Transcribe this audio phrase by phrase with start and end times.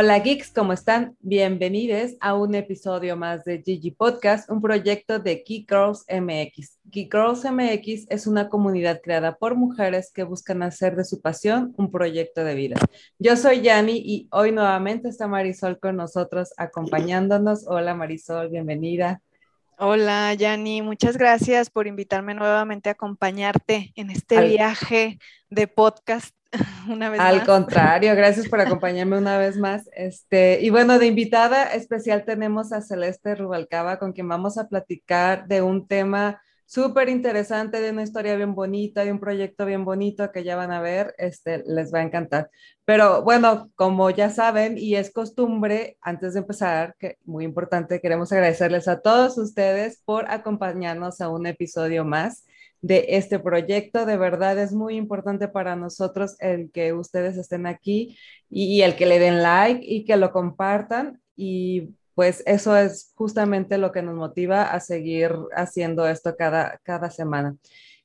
[0.00, 1.16] Hola geeks, ¿cómo están?
[1.18, 6.78] Bienvenidos a un episodio más de Gigi Podcast, un proyecto de Geek Girls MX.
[6.84, 11.74] Geek Girls MX es una comunidad creada por mujeres que buscan hacer de su pasión
[11.76, 12.76] un proyecto de vida.
[13.18, 17.66] Yo soy Yani y hoy nuevamente está Marisol con nosotros acompañándonos.
[17.66, 19.20] Hola Marisol, bienvenida.
[19.80, 25.18] Hola, Yani, muchas gracias por invitarme nuevamente a acompañarte en este viaje
[25.50, 26.37] de podcast
[26.88, 29.88] una vez Al contrario, gracias por acompañarme una vez más.
[29.94, 35.46] Este, y bueno, de invitada especial tenemos a Celeste Rubalcaba, con quien vamos a platicar
[35.46, 40.30] de un tema súper interesante, de una historia bien bonita, de un proyecto bien bonito
[40.30, 42.50] que ya van a ver, este, les va a encantar.
[42.84, 48.32] Pero bueno, como ya saben y es costumbre, antes de empezar, que muy importante, queremos
[48.32, 52.44] agradecerles a todos ustedes por acompañarnos a un episodio más
[52.80, 54.06] de este proyecto.
[54.06, 58.16] De verdad es muy importante para nosotros el que ustedes estén aquí
[58.50, 61.20] y, el que le den like y que lo compartan.
[61.36, 67.10] Y pues eso es justamente lo que nos motiva a seguir haciendo esto cada, cada
[67.10, 67.56] semana.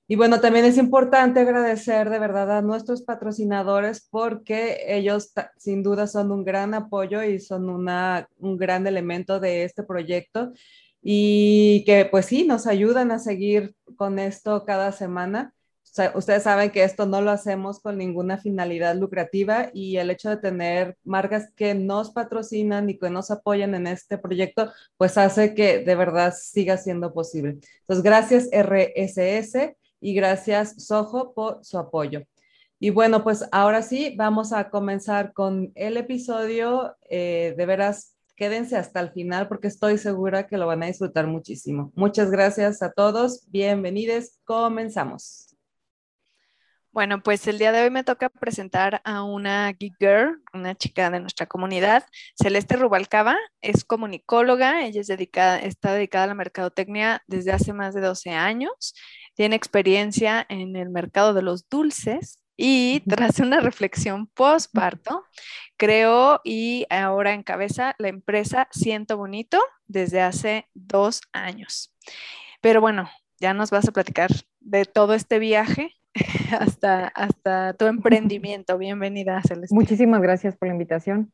[0.06, 6.08] Y bueno, también es importante agradecer de verdad a nuestros patrocinadores porque ellos sin duda
[6.08, 10.52] son un gran apoyo y son una, un gran elemento de este proyecto
[11.04, 15.54] y que pues sí, nos ayudan a seguir con esto cada semana.
[16.16, 20.38] ustedes saben que esto no lo hacemos con ninguna finalidad lucrativa y el hecho de
[20.38, 25.80] tener marcas que nos patrocinan y que nos apoyan en este proyecto, pues hace que
[25.80, 27.58] de verdad siga siendo posible.
[27.82, 32.24] Entonces, gracias RSS y gracias Soho por su apoyo.
[32.80, 36.98] Y bueno, pues ahora sí, vamos a comenzar con el episodio.
[37.10, 41.28] Eh, de veras, quédense hasta el final porque estoy segura que lo van a disfrutar
[41.28, 41.92] muchísimo.
[41.96, 45.54] Muchas gracias a todos, bienvenidos, comenzamos.
[46.92, 51.10] Bueno, pues el día de hoy me toca presentar a una geek girl, una chica
[51.10, 52.06] de nuestra comunidad,
[52.36, 57.96] Celeste Rubalcaba, es comunicóloga, ella es dedicada, está dedicada a la mercadotecnia desde hace más
[57.96, 58.94] de 12 años,
[59.34, 65.26] tiene experiencia en el mercado de los dulces y tras una reflexión postparto,
[65.78, 71.94] creó y ahora encabeza la empresa Siento Bonito desde hace dos años.
[72.62, 73.10] Pero bueno,
[73.40, 75.92] ya nos vas a platicar de todo este viaje
[76.60, 78.78] hasta, hasta tu emprendimiento.
[78.78, 79.74] Bienvenida, Celeste.
[79.74, 81.34] Muchísimas gracias por la invitación.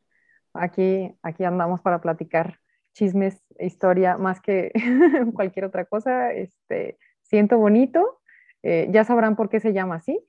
[0.54, 2.60] Aquí, aquí andamos para platicar
[2.94, 4.72] chismes, historia, más que
[5.34, 6.34] cualquier otra cosa.
[6.34, 8.22] Este, siento bonito.
[8.64, 10.20] Eh, ya sabrán por qué se llama así.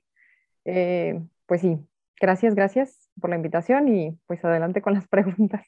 [0.65, 1.79] Eh, pues sí,
[2.19, 5.65] gracias, gracias por la invitación y pues adelante con las preguntas.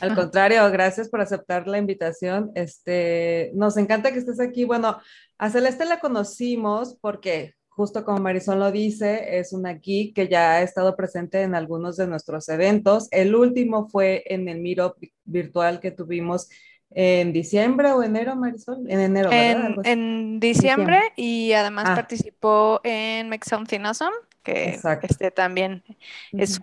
[0.00, 2.50] Al contrario, gracias por aceptar la invitación.
[2.54, 4.64] Este, nos encanta que estés aquí.
[4.64, 4.98] Bueno,
[5.38, 10.52] a Celeste la conocimos porque justo como Marisol lo dice, es una geek que ya
[10.52, 13.08] ha estado presente en algunos de nuestros eventos.
[13.10, 16.48] El último fue en el Miro virtual que tuvimos
[16.92, 19.30] en diciembre o enero, Marisol, en enero.
[19.32, 21.94] En, diciembre, y además ah.
[21.94, 25.84] participó en Make Something Awesome, que este también
[26.32, 26.60] es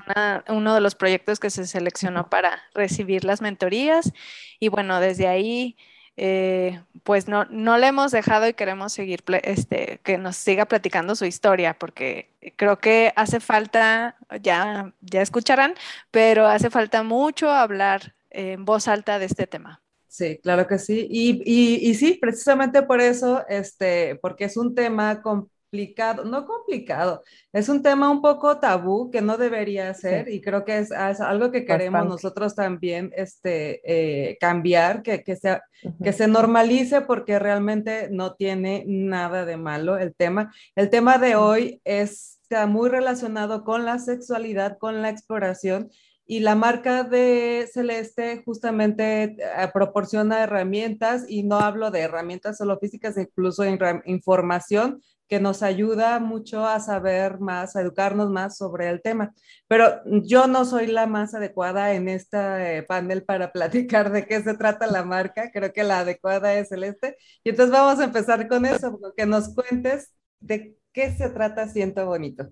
[0.50, 4.12] uno de los proyectos que se seleccionó para recibir las mentorías.
[4.60, 5.78] Y bueno, desde ahí,
[6.18, 11.16] eh, pues no, no le hemos dejado y queremos seguir, este, que nos siga platicando
[11.16, 15.76] su historia, porque creo que hace falta, ya, ya escucharán,
[16.12, 19.82] pero hace falta mucho hablar en voz alta de este tema.
[20.08, 21.08] Sí, claro que sí.
[21.10, 27.24] Y, y, y, sí, precisamente por eso, este, porque es un tema complicado, no complicado,
[27.52, 31.52] es un tema un poco tabú que no debería ser y creo que es, algo
[31.52, 35.62] que queremos nosotros también este, eh, cambiar, que, que, sea,
[36.02, 40.54] que se normalice porque realmente no tiene nada de malo el tema.
[40.76, 45.90] El tema de hoy es, está muy relacionado con la sexualidad, con la exploración
[46.28, 49.38] y la marca de Celeste justamente eh,
[49.74, 53.64] proporciona herramientas y no hablo de herramientas solo físicas, incluso
[54.06, 59.34] información que nos ayuda mucho a saber más, a educarnos más sobre el tema.
[59.68, 64.56] Pero yo no soy la más adecuada en este panel para platicar de qué se
[64.56, 65.52] trata la marca.
[65.52, 67.18] Creo que la adecuada es Celeste.
[67.44, 72.06] Y entonces vamos a empezar con eso, que nos cuentes de qué se trata Siento
[72.06, 72.50] Bonito.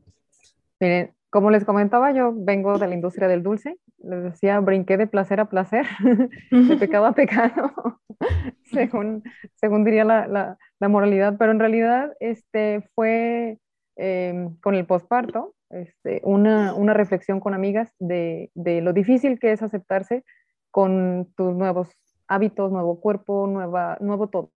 [0.80, 3.78] Miren, como les comentaba, yo vengo de la industria del dulce.
[3.98, 5.86] Les decía, brinqué de placer a placer,
[6.50, 8.00] de pecado a pecado,
[8.72, 9.22] según,
[9.56, 11.36] según diría la, la, moralidad.
[11.38, 13.60] Pero en realidad este, fue
[13.98, 19.52] em, con el posparto este, una, una, reflexión con amigas de, de, lo difícil que
[19.52, 20.24] es aceptarse
[20.72, 21.90] con tus nuevos
[22.30, 24.52] hábitos, nuevo cuerpo, nueva, nuevo todo.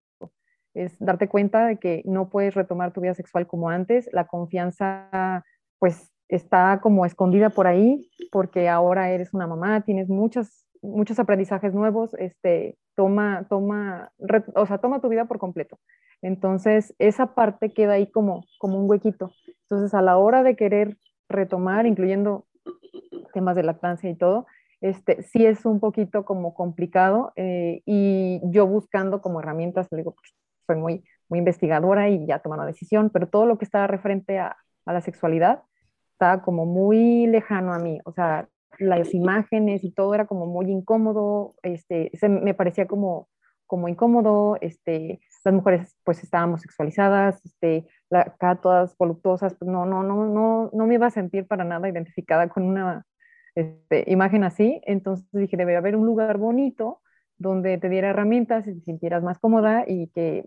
[0.74, 5.44] Es darte cuenta de que no puedes retomar tu vida sexual como antes, la confianza
[5.78, 11.74] pues está como escondida por ahí porque ahora eres una mamá, tienes muchos, muchos aprendizajes
[11.74, 14.12] nuevos, este, toma, toma,
[14.56, 15.80] o sea, toma tu vida por completo.
[16.22, 19.32] Entonces, esa parte queda ahí como, como un huequito.
[19.64, 20.98] Entonces, a la hora de querer
[21.28, 22.46] retomar, incluyendo
[23.34, 24.46] temas de lactancia y todo,
[24.82, 30.16] este, sí es un poquito como complicado eh, y yo buscando como herramientas, le pues,
[30.68, 34.40] soy muy, muy investigadora y ya tomé una decisión, pero todo lo que estaba referente
[34.40, 35.64] a, a la sexualidad
[36.20, 40.70] estaba como muy lejano a mí, o sea, las imágenes y todo era como muy
[40.70, 43.30] incómodo, este, se, me parecía como,
[43.66, 49.86] como incómodo, este, las mujeres pues estábamos sexualizadas, este, la, acá todas voluptuosas, pues no,
[49.86, 53.06] no, no, no, no me iba a sentir para nada identificada con una
[53.56, 57.02] este, imagen así, entonces dije, debe haber un lugar bonito
[57.38, 60.46] donde te diera herramientas y te sintieras más cómoda y que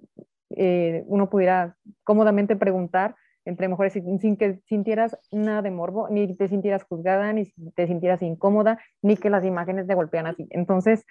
[0.50, 6.48] eh, uno pudiera cómodamente preguntar entre mujeres sin, que sintieras nada de morbo, ni te
[6.48, 10.46] sintieras juzgada, ni te sintieras incómoda, ni que las imágenes te golpean así.
[10.50, 11.04] Entonces,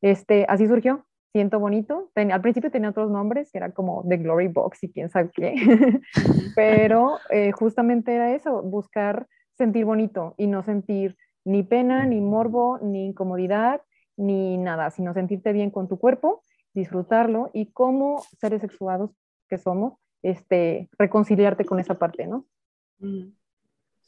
[0.00, 1.04] este, así surgió.
[1.32, 2.10] Siento bonito.
[2.14, 5.54] al principio tenía otros nombres, que era como The Glory Box y quién sabe qué,
[6.56, 12.78] pero eh, justamente era eso, buscar sentir bonito y no sentir ni pena, ni morbo,
[12.82, 13.82] ni incomodidad,
[14.16, 16.42] ni nada, sino sentirte bien con tu cuerpo,
[16.74, 19.10] disfrutarlo y como seres sexuados
[19.48, 22.44] que somos, este, reconciliarte con esa parte, ¿no?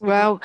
[0.01, 0.37] Wow.
[0.37, 0.41] Mm.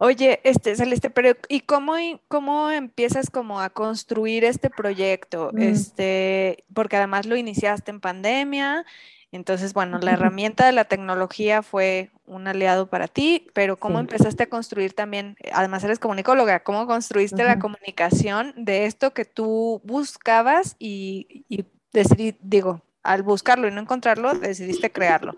[0.00, 1.94] Oye, este, Celeste, pero ¿y cómo,
[2.28, 5.50] cómo empiezas como a construir este proyecto?
[5.52, 5.62] Mm.
[5.62, 8.84] Este, porque además lo iniciaste en pandemia,
[9.30, 14.44] entonces, bueno, la herramienta de la tecnología fue un aliado para ti, pero ¿cómo empezaste
[14.44, 20.76] a construir también, además eres comunicóloga, cómo construiste la comunicación de esto que tú buscabas
[20.78, 25.32] y, y decidí, digo, al buscarlo y no encontrarlo, decidiste crearlo?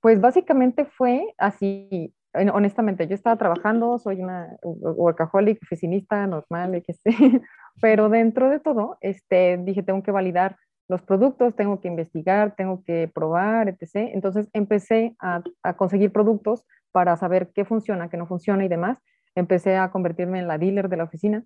[0.00, 2.14] Pues básicamente fue así,
[2.52, 7.42] honestamente, yo estaba trabajando, soy una workaholic, oficinista, normal, que sé,
[7.80, 10.56] pero dentro de todo, este, dije, tengo que validar
[10.88, 14.12] los productos, tengo que investigar, tengo que probar, etc.
[14.12, 18.98] Entonces empecé a, a conseguir productos para saber qué funciona, qué no funciona y demás.
[19.34, 21.44] Empecé a convertirme en la dealer de la oficina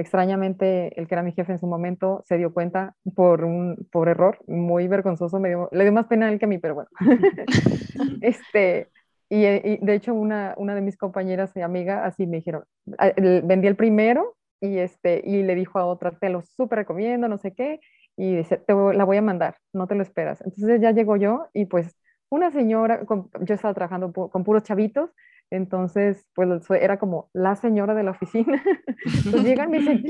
[0.00, 4.08] extrañamente el que era mi jefe en su momento se dio cuenta por un por
[4.08, 6.74] error muy vergonzoso me dio, le dio más pena a él que a mí pero
[6.74, 6.90] bueno.
[8.22, 8.88] Este
[9.28, 12.64] y, de hecho una, una de mis compañeras y amiga así me dijeron
[12.98, 17.28] ah, vendí el primero y este y le dijo a otra te lo súper recomiendo
[17.28, 17.80] no sé qué
[18.16, 21.46] y dice te la voy a mandar no te lo esperas entonces ya llegó yo
[21.52, 21.96] y pues
[22.28, 23.02] una señora
[23.40, 25.10] yo estaba trabajando con puros chavitos
[25.50, 28.62] entonces, pues era como la señora de la oficina.
[29.04, 30.04] Entonces llegan y me dicen,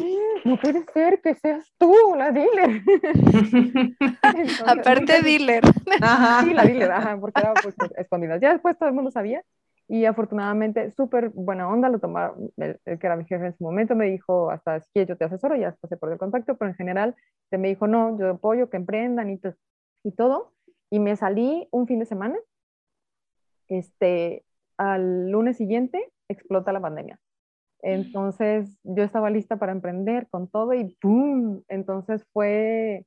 [0.45, 2.83] no puede ser que seas tú la dealer.
[4.67, 5.65] Aparte dealer.
[6.03, 6.45] Ajá.
[6.45, 8.39] Sí, la dealer, ajá, porque era pues, escondida.
[8.39, 9.43] Ya después todo el mundo sabía
[9.89, 13.97] y afortunadamente súper buena onda, lo tomaron, el, que era mi jefe en su momento
[13.97, 17.17] me dijo, hasta si yo te asesoro, ya pasé por el contacto, pero en general
[17.49, 19.41] se me dijo, no, yo apoyo que emprendan y,
[20.05, 20.53] y todo.
[20.91, 22.37] Y me salí un fin de semana,
[23.67, 24.45] este,
[24.81, 27.21] al lunes siguiente explota la pandemia.
[27.83, 31.63] Entonces yo estaba lista para emprender con todo y ¡pum!
[31.69, 33.05] Entonces fue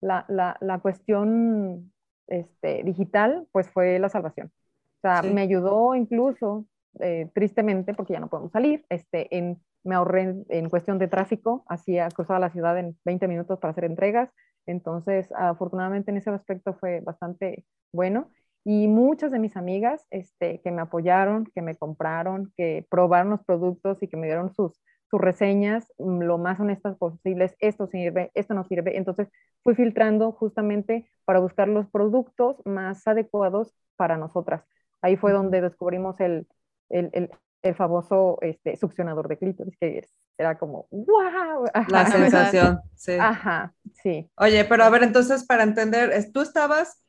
[0.00, 1.92] la, la, la cuestión
[2.28, 4.52] este, digital, pues fue la salvación.
[4.98, 6.64] O sea, me ayudó incluso,
[7.00, 11.64] eh, tristemente, porque ya no podemos salir, este, en, me ahorré en, cuestión de tráfico,
[11.68, 14.30] hacía cruzaba la ciudad en 20 minutos para hacer entregas.
[14.64, 18.30] Entonces, afortunadamente en ese aspecto fue bastante bueno
[18.68, 23.44] y muchas de mis amigas este, que me apoyaron, que me compraron, que probaron los
[23.44, 28.32] productos y que me dieron sus, sus reseñas mm, lo más honestas posibles, esto sirve,
[28.34, 28.96] esto no sirve.
[28.96, 29.28] Entonces
[29.62, 34.64] fui filtrando justamente para buscar los productos más adecuados para nosotras.
[35.00, 36.48] Ahí fue donde descubrimos el,
[36.88, 37.30] el, el,
[37.62, 41.66] el famoso este, succionador de clítoris, que era como, wow.
[41.86, 43.12] La sensación, sí.
[43.12, 44.28] Ajá, sí.
[44.36, 47.00] Oye, pero a ver, entonces para entender, tú estabas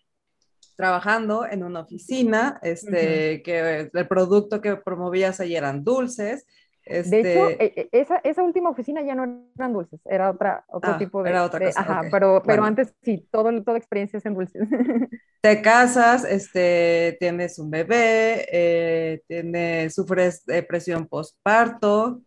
[0.77, 6.45] trabajando en una oficina, este, que el producto que promovías ahí eran dulces.
[6.85, 7.23] Este...
[7.23, 10.91] De hecho, e, e, esa, esa, última oficina ya no eran dulces, era otra, otro
[10.93, 11.31] ah, tipo de...
[11.31, 11.81] Era otra cosa.
[11.81, 14.69] ajá, pero, pero antes sí, todo, toda experiencia es en dulces.
[15.41, 22.21] Te casas, este, tienes un bebé, eh, tienes, sufres depresión postparto,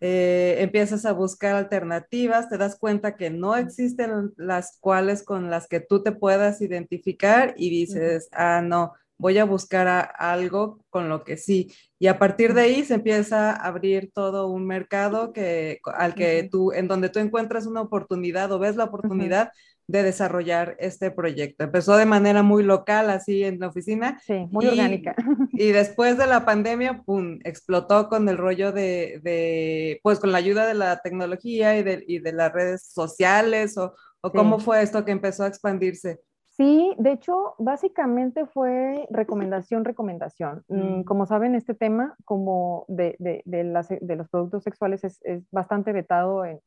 [0.00, 5.66] eh, empiezas a buscar alternativas, te das cuenta que no existen las cuales con las
[5.68, 11.24] que tú te puedas identificar y dices, ah, no, voy a buscar algo con lo
[11.24, 11.72] que sí.
[11.98, 16.48] Y a partir de ahí se empieza a abrir todo un mercado que, al que
[16.50, 19.52] tú, en donde tú encuentras una oportunidad o ves la oportunidad
[19.86, 21.64] de desarrollar este proyecto?
[21.64, 24.20] Empezó de manera muy local, así en la oficina.
[24.24, 25.14] Sí, muy orgánica.
[25.52, 30.38] Y después de la pandemia, ¡pum!, explotó con el rollo de, de pues con la
[30.38, 34.82] ayuda de la tecnología y de, y de las redes sociales, o, o cómo fue
[34.82, 36.20] esto que empezó a expandirse.
[36.56, 40.62] Sí, de hecho, básicamente fue recomendación, recomendación.
[40.68, 41.04] Mm, mm.
[41.04, 46.44] Como saben, este tema como de, de, de, los productos sexuales es, es bastante vetado
[46.44, 46.60] en,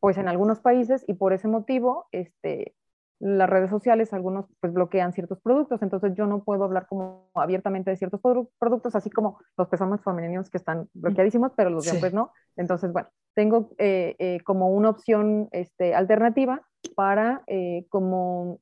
[0.00, 2.74] pues en algunos países y por ese motivo este,
[3.20, 7.90] las redes sociales, algunos pues bloquean ciertos productos, entonces yo no puedo hablar como abiertamente
[7.90, 8.20] de ciertos
[8.58, 12.32] productos, así como los pezones femeninos que están bloqueadísimos, pero los de hombres no.
[12.56, 16.62] Entonces, bueno, tengo eh, eh, como una opción este, alternativa
[16.96, 18.58] para eh, como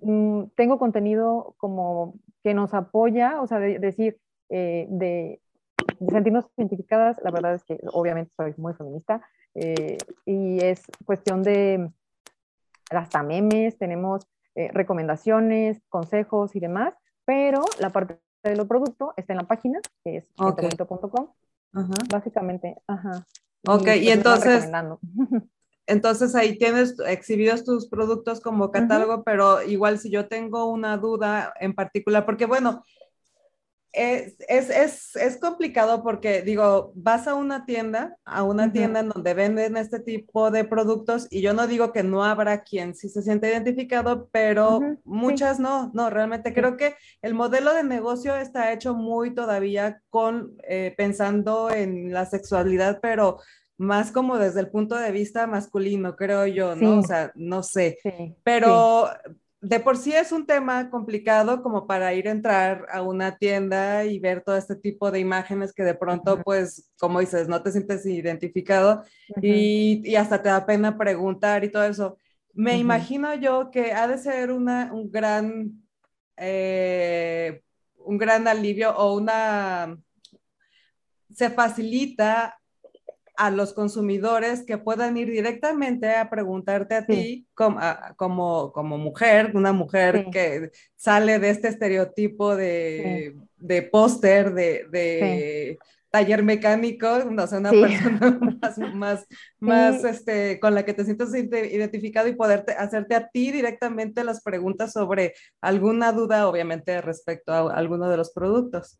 [0.00, 5.40] Mm, tengo contenido como que nos apoya, o sea, de, decir, eh, de,
[6.10, 9.22] sentirnos identificadas, la verdad es que obviamente soy muy feminista
[9.54, 11.90] eh, y es cuestión de
[12.90, 19.32] hasta memes, tenemos eh, recomendaciones, consejos y demás, pero la parte de lo producto está
[19.32, 20.70] en la página, que es okay.
[22.10, 23.26] básicamente, ajá.
[23.66, 24.70] Ok, y, pues, entonces,
[25.88, 31.54] Entonces ahí tienes exhibidos tus productos como catálogo, pero igual si yo tengo una duda
[31.58, 32.84] en particular, porque bueno,
[33.92, 39.32] es, es, es, complicado porque digo, vas a una tienda, a una tienda en donde
[39.32, 43.22] venden este tipo de productos y yo no digo que no habrá quien sí se
[43.22, 48.94] siente identificado, pero muchas no, no, realmente creo que el modelo de negocio está hecho
[48.94, 53.38] muy todavía con, eh, pensando en la sexualidad, pero
[53.78, 56.98] más como desde el punto de vista masculino, creo yo, ¿no?
[56.98, 57.98] O sea, no sé.
[58.42, 59.08] Pero
[59.60, 64.04] de por sí es un tema complicado como para ir a entrar a una tienda
[64.04, 67.70] y ver todo este tipo de imágenes que de pronto, pues, como dices, no te
[67.70, 69.04] sientes identificado
[69.40, 72.18] y, hasta te da pena preguntar y todo eso.
[72.54, 75.82] Me imagino yo que ha de ser una, un gran,
[76.36, 77.62] eh,
[77.96, 79.96] un gran alivio o una,
[81.32, 82.58] se facilita
[83.38, 87.78] a los consumidores que puedan ir directamente a preguntarte a ti como,
[88.16, 95.78] como, como, mujer, una mujer que sale de este estereotipo de, de póster, de, de
[96.10, 99.26] taller mecánico, no sea, una persona más, más,
[99.60, 104.42] más este, con la que te sientas identificado y poderte hacerte a ti directamente las
[104.42, 108.98] preguntas sobre alguna duda, obviamente, respecto a alguno de los productos.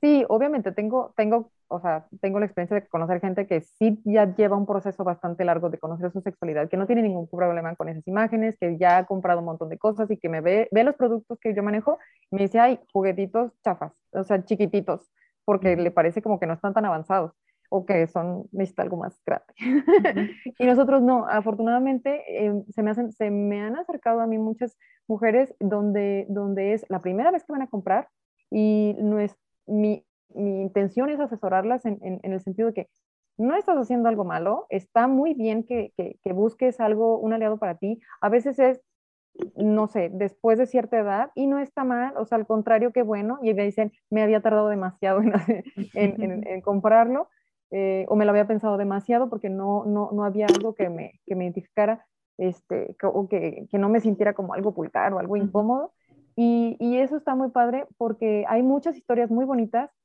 [0.00, 4.34] Sí, obviamente tengo, tengo, o sea, tengo la experiencia de conocer gente que sí ya
[4.34, 7.88] lleva un proceso bastante largo de conocer su sexualidad, que no tiene ningún problema con
[7.88, 10.84] esas imágenes, que ya ha comprado un montón de cosas y que me ve, ve
[10.84, 11.98] los productos que yo manejo
[12.30, 15.10] y me dice, ay, juguetitos chafas, o sea, chiquititos,
[15.44, 17.32] porque le parece como que no están tan avanzados
[17.70, 19.46] o que son, necesita algo más grande.
[20.58, 24.76] y nosotros no, afortunadamente em, se, me hacen, se me han acercado a mí muchas
[25.08, 28.08] mujeres donde, donde es la primera vez que van a comprar
[28.50, 32.88] y nuestro mi, intención es asesorarlas en, el sentido de que
[33.38, 35.92] no estás haciendo algo malo, está muy bien que,
[36.32, 38.00] busques algo, un aliado para ti.
[38.20, 38.80] A veces es,
[39.56, 43.02] no sé, después de cierta edad y no está mal, o sea, al contrario, qué
[43.02, 43.38] bueno.
[43.42, 45.32] Y me dicen, me había tardado demasiado en,
[46.62, 47.28] comprarlo
[47.70, 51.44] eh, o me lo había pensado demasiado porque no, no, había algo que me, me
[51.44, 55.92] identificara este, o que, que, no me sintiera como algo vulgar o algo incómodo.
[56.36, 60.01] Y, eso está muy padre porque hay muchas historias muy bonitas que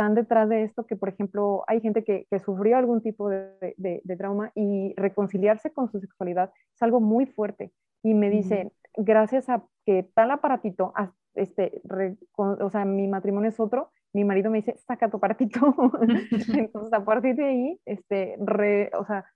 [0.00, 4.50] están detrás de esto, que por ejemplo hay gente que, sufrió algún tipo de, trauma
[4.54, 7.70] y reconciliarse con su sexualidad es algo muy fuerte.
[8.02, 10.94] Y me dicen, gracias a que tal aparatito,
[11.34, 11.82] este,
[12.36, 15.60] o sea, mi matrimonio es otro, mi marido me dice, saca tu aparatito.
[16.54, 18.38] Entonces, a partir de ahí, este,
[18.98, 19.26] o sea,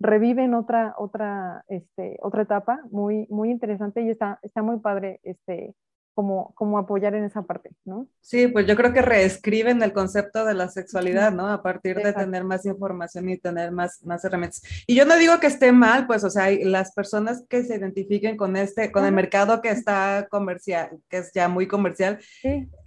[0.00, 5.74] reviven otra, otra, este, otra etapa muy, muy interesante y está, está muy padre este,
[6.14, 8.06] como, como apoyar en esa parte, ¿no?
[8.20, 11.48] Sí, pues yo creo que reescriben el concepto de la sexualidad, ¿no?
[11.48, 14.62] A partir de tener más información y tener más, más herramientas.
[14.86, 18.36] Y yo no digo que esté mal, pues, o sea, las personas que se identifiquen
[18.36, 22.20] con este, con el mercado que está comercial, que es ya muy comercial,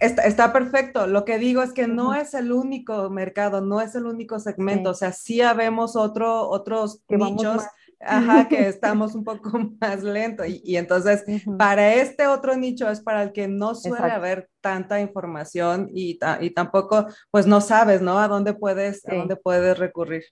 [0.00, 1.06] está, está, perfecto.
[1.06, 4.90] Lo que digo es que no es el único mercado, no es el único segmento,
[4.90, 7.62] o sea, sí habemos otro, otros nichos
[8.00, 9.50] Ajá, que estamos un poco
[9.80, 10.44] más lento.
[10.44, 11.24] Y, entonces,
[11.58, 16.50] para este otro nicho es para el que no suele haber tanta información y, y,
[16.50, 18.18] tampoco, pues no sabes, ¿no?
[18.18, 20.24] A dónde puedes, a dónde puedes recurrir.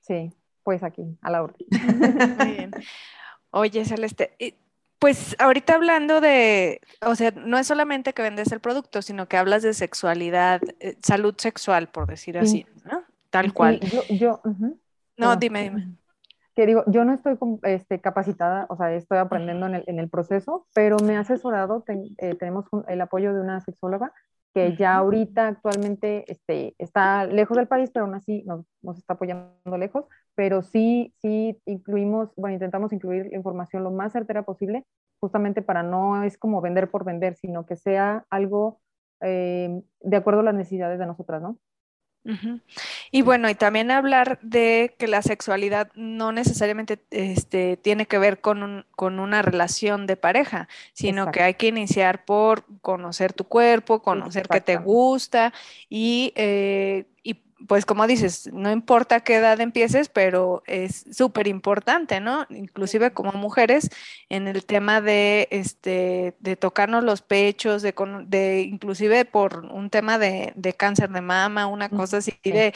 [0.00, 1.54] Sí, pues aquí, a la hora.
[2.38, 2.70] Muy bien.
[3.50, 4.36] Oye, Celeste,
[4.98, 9.36] pues ahorita hablando de, o sea, no es solamente que vendes el producto, sino que
[9.36, 13.02] hablas de sexualidad, eh, salud sexual, por decir así, ¿no?
[13.30, 13.80] Tal cual.
[14.10, 14.40] yo,
[15.16, 15.96] No, dime, dime.
[16.54, 20.10] Que digo, yo no estoy este, capacitada, o sea, estoy aprendiendo en el, en el
[20.10, 24.12] proceso, pero me ha asesorado, eh, tenemos el apoyo de una sexóloga
[24.54, 29.14] que ya ahorita actualmente este, está lejos del país, pero aún así nos, nos, está
[29.14, 30.04] apoyando lejos,
[30.34, 34.84] pero sí, sí incluimos, bueno, intentamos incluir la información lo más certera posible,
[35.20, 38.80] justamente para no es como vender por vender, sino que sea algo
[39.22, 41.58] eh, de acuerdo a las necesidades de nosotras, ¿no?
[43.10, 48.40] Y bueno, y también hablar de que la sexualidad no necesariamente este, tiene que ver
[48.40, 54.02] con, con una relación de pareja, sino que hay que iniciar por conocer tu cuerpo,
[54.02, 55.52] conocer qué te gusta
[55.88, 62.20] y, eh, y pues como dices, no importa qué edad empieces, pero es súper importante,
[62.20, 62.46] ¿no?
[62.50, 63.90] Inclusive como mujeres,
[64.28, 67.94] en el tema de, este, de tocarnos los pechos, de,
[68.26, 72.74] de inclusive por un tema de, de cáncer de mama, una cosa así, de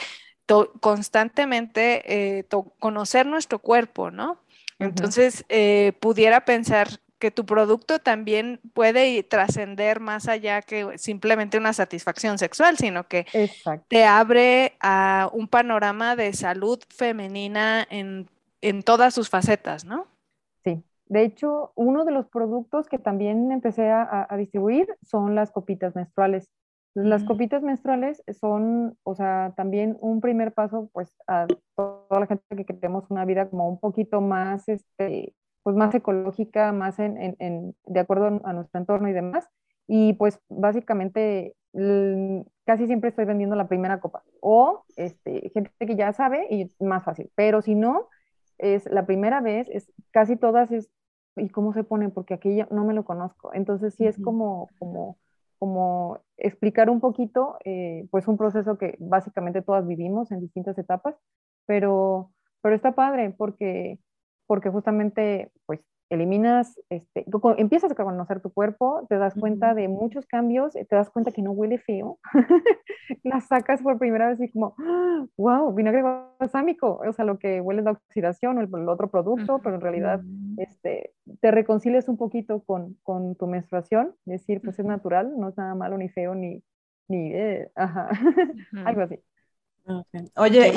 [0.79, 2.45] constantemente eh,
[2.79, 4.39] conocer nuestro cuerpo, ¿no?
[4.79, 11.73] Entonces, eh, pudiera pensar que tu producto también puede trascender más allá que simplemente una
[11.73, 13.25] satisfacción sexual, sino que
[13.87, 18.27] te abre a un panorama de salud femenina en,
[18.83, 20.07] todas sus facetas, ¿no?
[20.63, 20.83] Sí.
[21.07, 26.49] De hecho, uno de los productos que también empecé a, distribuir son las copitas menstruales.
[26.93, 27.27] Las mm.
[27.27, 32.65] copitas menstruales son, o sea, también un primer paso, pues, a toda la gente que
[32.65, 35.33] queremos una vida como un poquito más, este,
[35.67, 39.49] pues más ecológica, más en, en, de acuerdo a nuestro entorno y demás.
[39.85, 41.57] Y pues básicamente
[42.63, 44.23] casi siempre estoy vendiendo la primera copa.
[44.39, 47.29] O este, gente que ya sabe y más fácil.
[47.35, 48.07] Pero si no,
[48.57, 50.89] es la primera vez, es casi todas es,
[51.35, 52.07] ¿y cómo se pone?
[52.07, 53.53] Porque aquí no me lo conozco.
[53.53, 55.17] Entonces sí es como, como,
[55.59, 61.15] como explicar un poquito, eh, pues un proceso que básicamente todas vivimos en distintas etapas,
[61.65, 62.31] pero,
[62.61, 63.99] pero está padre porque
[64.47, 67.25] porque justamente pues eliminas, este,
[67.57, 71.41] empiezas a conocer tu cuerpo, te das cuenta de muchos cambios, te das cuenta que
[71.41, 72.19] no huele feo,
[73.23, 74.75] la sacas por primera vez y como,
[75.37, 76.03] wow, vinagre
[76.39, 79.81] balsámico, o sea, lo que huele es la oxidación o el, otro producto, pero en
[79.81, 80.21] realidad
[80.57, 85.57] este, te reconcilias un poquito con, con tu menstruación, decir, pues es natural, no es
[85.57, 86.63] nada malo ni feo ni,
[87.09, 88.09] ni eh, ajá,
[88.85, 89.19] algo así.
[90.35, 90.73] Oye, y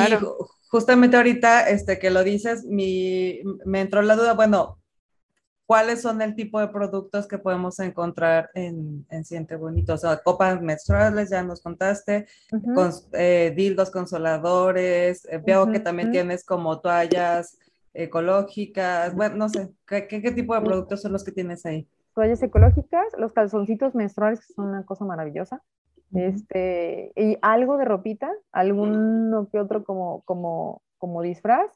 [0.68, 4.78] justamente ahorita este, que lo dices, mi, me entró la duda, bueno,
[5.66, 9.94] ¿cuáles son el tipo de productos que podemos encontrar en, en Siente Bonito?
[9.94, 12.26] O sea, copas menstruales, ya nos contaste,
[12.74, 17.58] con, eh, dildos consoladores, eh, veo que también tienes como toallas
[17.92, 21.88] ecológicas, bueno, no sé, ¿qué, ¿qué, tipo de productos son los que tienes ahí?
[22.14, 25.62] Toallas ecológicas, los calzoncitos menstruales, que son una cosa maravillosa.
[26.14, 31.70] Este, y algo de ropita, alguno que otro como, como, como disfraz,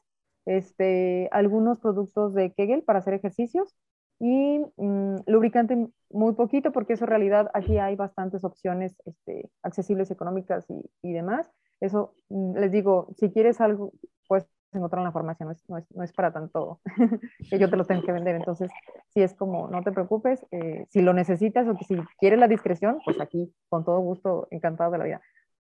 [0.45, 3.75] este, algunos productos de Kegel para hacer ejercicios
[4.19, 10.11] y mm, lubricante muy poquito porque eso en realidad aquí hay bastantes opciones este, accesibles
[10.11, 11.49] económicas y, y demás.
[11.81, 13.93] Eso mm, les digo, si quieres algo,
[14.27, 16.79] pues encontrar la farmacia, no es, no es, no es para tanto
[17.49, 18.35] que yo te lo tengo que vender.
[18.35, 18.71] Entonces,
[19.13, 22.47] si es como, no te preocupes, eh, si lo necesitas o que si quieres la
[22.47, 25.21] discreción, pues aquí, con todo gusto, encantado de la vida.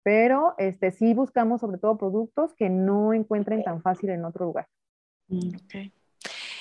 [0.03, 4.67] Pero este, sí buscamos sobre todo productos que no encuentren tan fácil en otro lugar.
[5.27, 5.93] Mm, okay.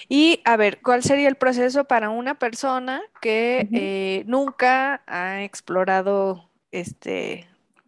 [0.08, 6.50] Y a ver, ¿cuál sería el proceso para una persona que eh, nunca ha explorado
[6.70, 7.46] este,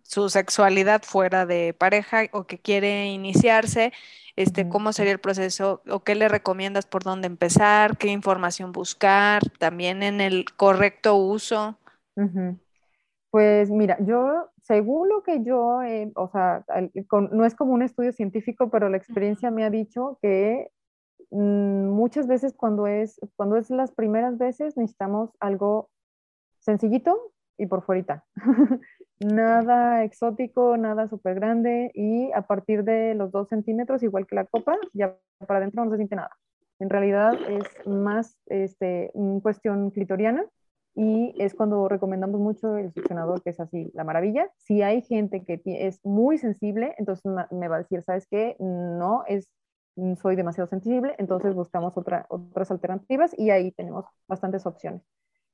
[0.09, 3.93] su sexualidad fuera de pareja o que quiere iniciarse
[4.37, 9.43] este, cómo sería el proceso o qué le recomiendas por dónde empezar, qué información buscar,
[9.59, 11.77] también en el correcto uso.
[13.31, 15.81] Pues mira, yo, según lo que yo,
[16.15, 16.65] o sea,
[17.31, 20.71] no es como un estudio científico, pero la experiencia me ha dicho que
[21.31, 25.91] mm, muchas veces cuando es, cuando es las primeras veces necesitamos algo
[26.61, 28.25] sencillito y por fuera.
[29.21, 34.45] nada exótico, nada súper grande y a partir de los dos centímetros, igual que la
[34.45, 36.31] copa, ya para adentro no se siente nada.
[36.79, 39.11] En realidad es más este,
[39.43, 40.47] cuestión clitoriana
[40.95, 44.51] y es cuando recomendamos mucho el succionador, que es así, la maravilla.
[44.57, 48.57] Si hay gente que es muy sensible, entonces me va a decir, ¿sabes qué?
[48.61, 49.49] No, es,
[50.21, 55.03] soy demasiado sensible, entonces buscamos otra, otras alternativas y ahí tenemos bastantes opciones.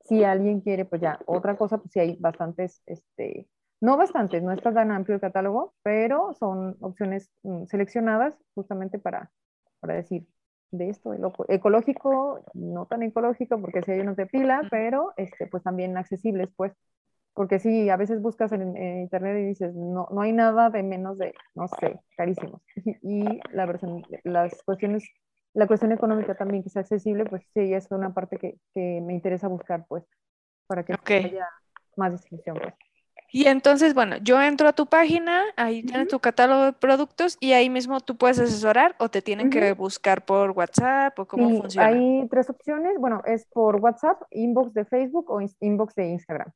[0.04, 3.48] Si alguien quiere, pues ya, otra cosa, pues sí hay bastantes, este,
[3.80, 9.30] no bastantes, no está tan amplio el catálogo, pero son opciones mm, seleccionadas justamente para,
[9.80, 10.26] para decir
[10.70, 11.14] de esto,
[11.48, 16.48] ecológico, no tan ecológico, porque si hay unos de pila, pero este, pues también accesibles,
[16.56, 16.72] pues,
[17.32, 21.18] porque si a veces buscas en, internet y dices, no, no hay nada de menos
[21.18, 22.62] de, no sé, carísimos.
[23.02, 25.04] Y la versión, las cuestiones
[25.54, 29.14] la cuestión económica también que sea accesible, pues sí, es una parte que, que me
[29.14, 30.04] interesa buscar, pues,
[30.66, 31.48] para que haya
[31.96, 32.74] más distribución, pues.
[33.30, 37.52] Y entonces, bueno, yo entro a tu página, ahí tienes tu catálogo de productos y
[37.52, 41.88] ahí mismo tú puedes asesorar o te tienen que buscar por WhatsApp o cómo funciona.
[41.88, 46.52] Hay tres opciones, bueno, es por WhatsApp, inbox de Facebook o inbox de Instagram.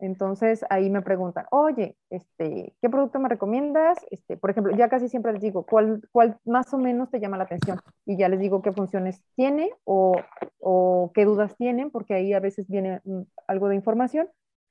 [0.00, 3.98] Entonces ahí me preguntan, oye, este, ¿qué producto me recomiendas?
[4.10, 7.36] Este, por ejemplo, ya casi siempre les digo, ¿cuál, ¿cuál más o menos te llama
[7.36, 7.78] la atención?
[8.06, 10.16] Y ya les digo qué funciones tiene o,
[10.58, 14.28] o qué dudas tienen, porque ahí a veces viene mm, algo de información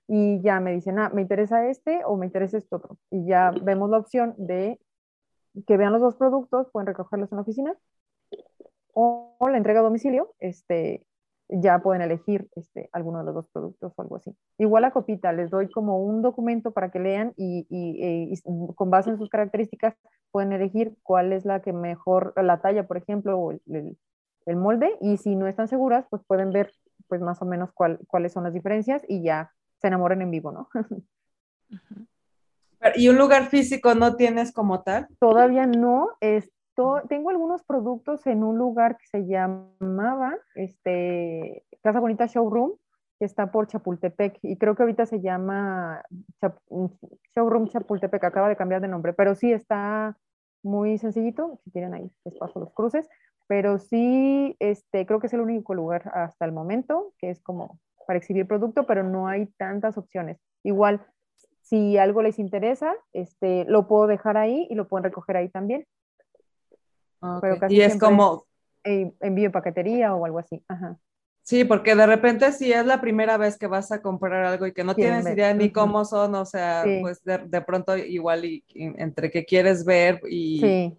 [0.07, 2.97] y ya me dicen, ah, me interesa este o me interesa este otro.
[3.11, 4.79] Y ya vemos la opción de
[5.67, 7.77] que vean los dos productos, pueden recogerlos en la oficina
[8.93, 11.05] o, la entrega a domicilio, este,
[11.49, 14.35] ya pueden elegir este, alguno de los dos productos o algo así.
[14.57, 18.89] Igual a Copita, les doy como un documento para que lean y, y, y, con
[18.89, 19.95] base en sus características
[20.31, 23.97] pueden elegir cuál es la que mejor, la talla, por ejemplo, o el,
[24.45, 26.71] el, molde, y si no están seguras, pues pueden ver
[27.07, 30.51] pues más o menos cuál, cuáles son las diferencias y ya se enamoren en vivo,
[30.51, 30.69] ¿no?
[32.95, 35.07] ¿Y un lugar físico no tienes como tal?
[35.19, 36.11] Todavía no.
[37.07, 42.73] Tengo algunos productos en un lugar que se llamaba este, Casa Bonita Showroom,
[43.19, 46.01] que está por Chapultepec, y creo que ahorita se llama
[47.35, 50.17] Showroom Chapultepec, acaba de cambiar de nombre, pero sí está
[50.63, 53.09] muy sencillito, si tienen ahí espacio los cruces,
[53.47, 57.79] pero sí, este, creo que es el único lugar hasta el momento que es como
[58.07, 60.39] para exhibir producto, pero no hay tantas opciones.
[60.63, 61.05] Igual,
[61.61, 65.85] si algo les interesa, este, lo puedo dejar ahí y lo pueden recoger ahí también.
[67.69, 68.45] Y es como...
[68.83, 70.63] Envío paquetería o algo así.
[71.41, 74.73] Sí, porque de repente si es la primera vez que vas a comprar algo y
[74.73, 78.63] que no tienes idea ni cómo son, o sea, pues de, de, pronto igual y,
[78.73, 80.97] entre que quieres ver y, sí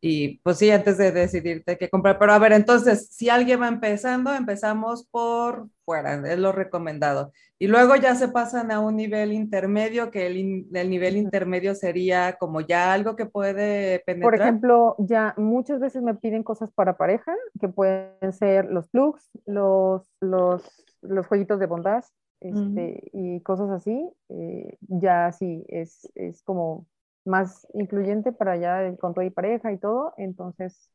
[0.00, 2.18] y pues sí, antes de decidirte qué comprar.
[2.18, 7.32] Pero a ver, entonces, si alguien va empezando, empezamos por fuera, es lo recomendado.
[7.58, 12.36] Y luego ya se pasan a un nivel intermedio, que el, el nivel intermedio sería
[12.38, 14.30] como ya algo que puede penetrar.
[14.30, 19.28] Por ejemplo, ya muchas veces me piden cosas para pareja, que pueden ser los plugs,
[19.46, 20.62] los, los,
[21.02, 22.06] los jueguitos de bondage,
[22.40, 24.08] este, y cosas así.
[24.28, 26.86] Eh, ya sí, es, es como
[27.28, 30.90] más incluyente para ya con todo y pareja y todo, entonces,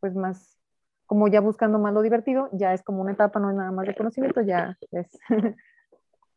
[0.00, 0.58] pues más,
[1.06, 3.86] como ya buscando más lo divertido, ya es como una etapa, no es nada más
[3.86, 5.18] de conocimiento, ya es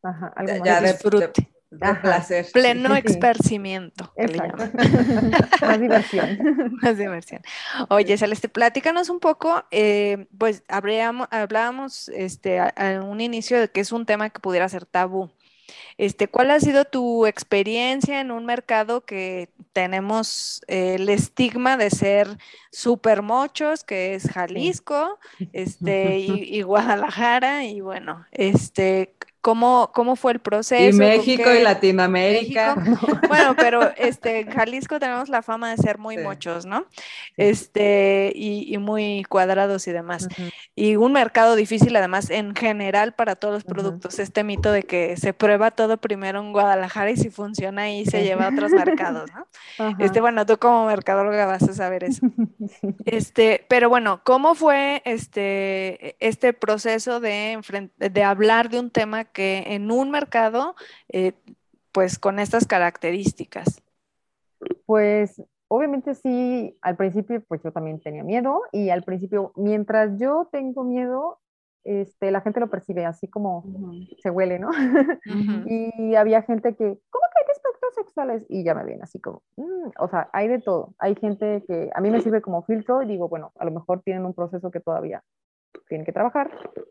[0.02, 1.26] ajá, algo más ya de, disfrute.
[1.70, 2.46] De, placer.
[2.52, 4.12] Pleno esparcimiento.
[5.60, 6.38] más diversión.
[6.82, 7.42] más diversión.
[7.90, 12.72] Oye, Celeste, platícanos un poco, eh, pues habríamos, hablábamos este, a,
[13.04, 15.30] un inicio de que es un tema que pudiera ser tabú.
[15.98, 22.38] Este, ¿Cuál ha sido tu experiencia en un mercado que tenemos el estigma de ser
[22.70, 25.18] súper mochos, que es Jalisco,
[25.52, 30.96] este, y, Guadalajara, y bueno, este, ¿Cómo, ¿Cómo fue el proceso?
[30.96, 32.76] Y México y Latinoamérica.
[33.30, 36.86] Bueno, pero este, en Jalisco tenemos la fama de ser muy muchos, ¿no?
[37.36, 40.26] Este, y, muy cuadrados y demás.
[40.74, 44.18] Y un mercado difícil, además, en general para todos los productos.
[44.18, 48.24] Este mito de que se prueba todo primero en Guadalajara y si funciona ahí se
[48.24, 49.46] lleva a otros mercados, ¿no?
[50.00, 52.26] Este, bueno, tú como mercadóloga vas a saber eso.
[53.04, 57.58] Este, pero bueno, ¿cómo fue este, este proceso de,
[57.96, 60.74] de hablar de un tema que en un mercado,
[61.08, 61.32] eh,
[61.92, 63.82] pues con estas características?
[64.86, 70.48] Pues obviamente sí, al principio pues yo también tenía miedo y al principio, mientras yo
[70.50, 71.38] tengo miedo,
[71.84, 73.64] este, la gente lo percibe así como
[74.22, 74.70] se huele, ¿no?
[75.66, 78.44] y había gente que, ¿cómo que hay aspectos sexuales?
[78.48, 80.94] Y ya me ven así como, mm", o sea, hay de todo.
[80.98, 84.02] Hay gente que a mí me sirve como filtro y digo, bueno, a lo mejor
[84.02, 85.22] tienen un proceso que todavía
[85.88, 86.50] tienen que trabajar,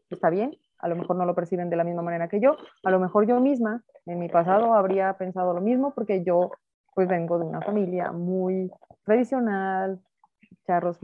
[0.09, 2.91] está bien, a lo mejor no lo perciben de la misma manera que yo, a
[2.91, 6.51] lo mejor yo misma en mi pasado habría pensado lo mismo porque yo
[6.95, 8.71] pues vengo de una familia muy
[9.03, 9.99] tradicional,
[10.65, 10.99] charros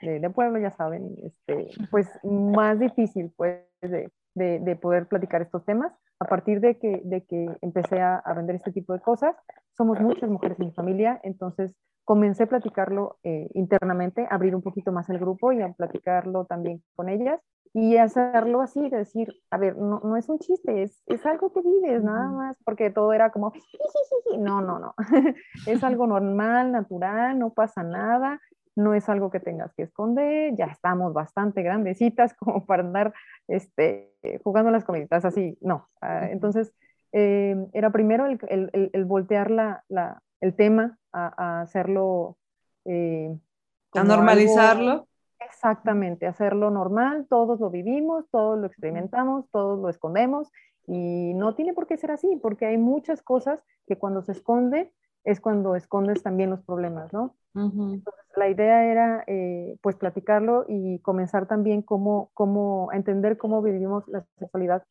[0.00, 5.42] de, de pueblo, ya saben, este, pues más difícil pues de, de, de, poder platicar
[5.42, 5.92] estos temas.
[6.18, 9.34] A partir de que, de que empecé a, a vender este tipo de cosas,
[9.76, 14.92] somos muchas mujeres en mi familia, entonces comencé a platicarlo eh, internamente, abrir un poquito
[14.92, 17.40] más el grupo y a platicarlo también con ellas
[17.72, 21.60] y hacerlo así, decir, a ver, no, no es un chiste, es, es, algo que
[21.62, 23.52] vives nada más, porque todo era como,
[24.38, 24.94] no, no, no,
[25.66, 28.40] es algo normal, natural, no pasa nada,
[28.74, 33.14] no es algo que tengas que esconder, ya estamos bastante grandecitas como para andar
[33.46, 35.88] este, jugando las comiditas así, no.
[36.00, 36.72] Ah, entonces,
[37.12, 42.36] eh, era primero el, el, el voltear la, la, el tema a, hacerlo...
[42.84, 43.36] Eh,
[43.94, 45.08] a normalizarlo.
[45.40, 50.50] Exactamente, hacerlo normal, todos lo vivimos, todos lo experimentamos, todos lo escondemos
[50.86, 54.92] y no tiene por qué ser así, porque hay muchas cosas que cuando se esconde
[55.24, 57.36] es cuando escondes también los problemas, ¿no?
[57.54, 63.60] Entonces, la idea era eh, pues platicarlo y comenzar también cómo, cómo, a entender cómo
[63.60, 64.84] vivimos la sexualidad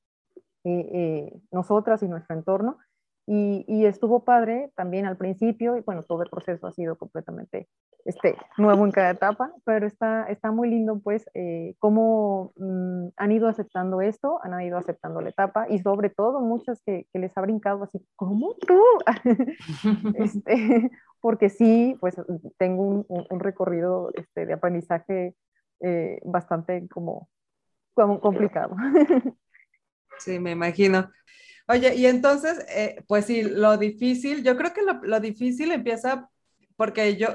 [0.65, 2.77] eh, eh, nosotras y nuestro entorno
[3.31, 7.69] y, estuvo padre también al principio, y bueno, todo el proceso ha sido completamente
[8.05, 13.31] este, nuevo en cada etapa, pero está, está muy lindo pues eh, cómo mm, han
[13.31, 17.37] ido aceptando esto, han ido aceptando la etapa y sobre todo muchas que, que les
[17.37, 18.81] ha brincado así, ¿cómo tú?
[20.15, 20.89] este,
[21.21, 22.15] porque sí, pues
[22.57, 25.35] tengo un, un recorrido este, de aprendizaje
[25.81, 27.29] eh, bastante como,
[27.93, 28.75] como complicado.
[30.17, 31.11] sí, me imagino.
[31.71, 36.27] Oye, y entonces, eh, pues sí, lo difícil, yo creo que lo, difícil empieza
[36.75, 37.27] porque yo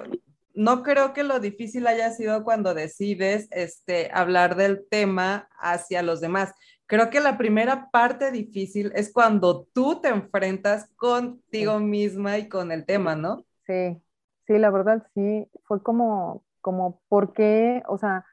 [0.55, 6.21] no creo que lo difícil haya sido cuando decides este, hablar del tema hacia los
[6.21, 6.53] demás.
[6.87, 12.73] Creo que la primera parte difícil es cuando tú te enfrentas contigo misma y con
[12.73, 13.45] el tema, ¿no?
[13.69, 14.03] Sí,
[14.49, 17.85] sí, la verdad sí, fue como, como, ¿por qué?
[17.87, 18.25] O sea,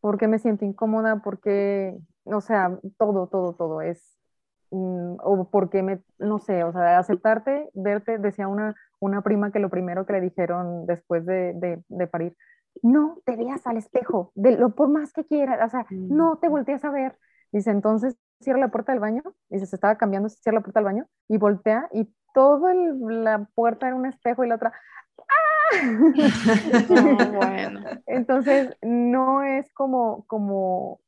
[0.00, 1.16] ¿por qué me siento incómoda?
[1.16, 1.98] ¿Por qué?
[2.26, 4.21] O sea, todo, todo, todo es,
[4.72, 9.58] Mm, o porque me, no sé, o sea, aceptarte, verte, decía una, una prima que
[9.58, 12.34] lo primero que le dijeron después de, de, parir,
[12.82, 16.48] no te veas al espejo, de lo por más que quieras, o sea, no te
[16.48, 16.50] mm.
[16.50, 17.18] volteas a ver.
[17.52, 20.86] Dice, entonces cierra la puerta del baño, dice, se estaba cambiando, cierra la puerta del
[20.86, 24.72] baño y voltea y toda la puerta era un espejo y la otra,
[25.18, 25.72] ¡ah!
[27.34, 27.80] bueno.
[28.06, 31.00] Entonces, no es como, como,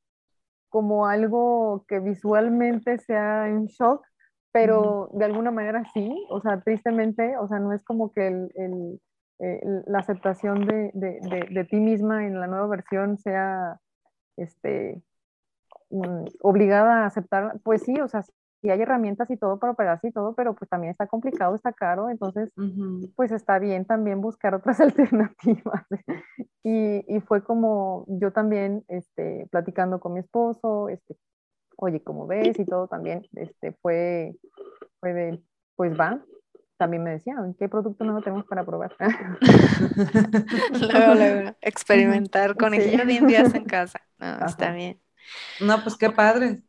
[0.75, 4.05] como algo que visualmente sea en shock,
[4.51, 9.01] pero de alguna manera sí, o sea, tristemente, o sea, no es como que el,
[9.39, 13.79] eh, la aceptación de, de, de, ti misma en la nueva versión sea
[14.37, 15.01] este,
[15.91, 18.25] mm, obligada a aceptar, pues sí, o sea,
[18.65, 21.75] y hay herramientas y todo para operarse y todo, pero pues también está complicado, está
[21.75, 22.51] caro, entonces
[23.15, 25.85] pues está bien también buscar otras alternativas.
[26.63, 31.15] y, y, fue como yo también este, platicando con mi esposo, este,
[31.77, 32.59] oye, ¿cómo ves?
[32.59, 34.35] Y todo también, este, fue,
[34.99, 35.43] fue de,
[35.77, 36.25] pues va,
[36.79, 38.97] también me decían, ¿qué producto nuevo tenemos para probar?
[40.81, 42.79] luego, luego, experimentar con sí.
[42.79, 44.01] de indias en casa.
[44.19, 44.99] No, está bien.
[45.61, 46.63] No, pues qué padre.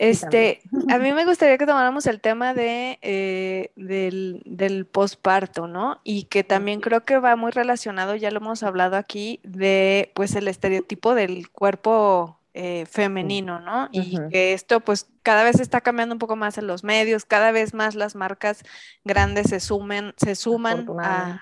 [0.00, 6.00] Este, a mí me gustaría que tomáramos el tema de, eh, del, del posparto, ¿no?
[6.04, 10.34] Y que también creo que va muy relacionado, ya lo hemos hablado aquí, de pues
[10.36, 13.90] el estereotipo del cuerpo eh, femenino, ¿no?
[13.92, 17.52] Y que esto pues cada vez está cambiando un poco más en los medios, cada
[17.52, 18.62] vez más las marcas
[19.04, 20.86] grandes se sumen, se suman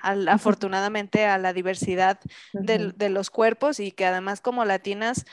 [0.02, 1.26] afortunadamente.
[1.26, 2.18] a la diversidad
[2.52, 5.26] de los cuerpos y que además como latinas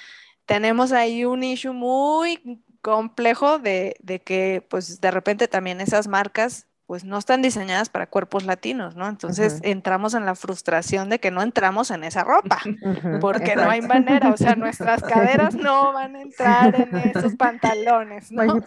[0.46, 7.04] tenemos ahí un issue muy complejo de, que pues de repente también esas marcas pues
[7.04, 9.10] no están diseñadas para cuerpos latinos, ¿no?
[9.10, 12.60] Entonces entramos en la frustración de que no entramos en esa ropa,
[13.22, 18.32] porque no hay manera, o sea, nuestras caderas no van a entrar en esos pantalones,
[18.32, 18.62] ¿no?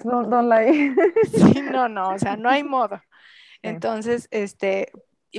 [1.33, 3.01] sí, no, no, o sea, no hay modo.
[3.63, 4.91] Entonces, este,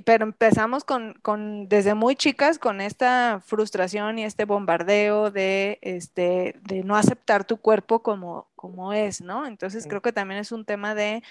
[0.05, 6.55] pero empezamos con, con, desde muy chicas con esta frustración y este bombardeo de, este,
[6.61, 9.47] de no aceptar tu cuerpo como, como es, ¿no?
[9.47, 11.23] Entonces creo que también es un tema de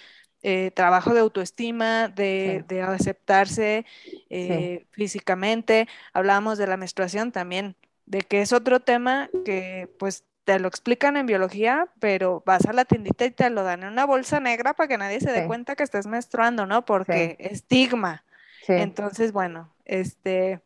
[0.42, 3.86] eh, trabajo de autoestima, de, de aceptarse
[4.30, 5.88] eh, físicamente.
[6.12, 11.16] Hablábamos de la menstruación también, de que es otro tema que pues te lo explican
[11.16, 14.72] en biología, pero vas a la tiendita y te lo dan en una bolsa negra
[14.74, 16.84] para que nadie se dé cuenta que estás menstruando, ¿no?
[16.84, 18.24] Porque estigma.
[18.66, 20.60] Entonces, bueno, este,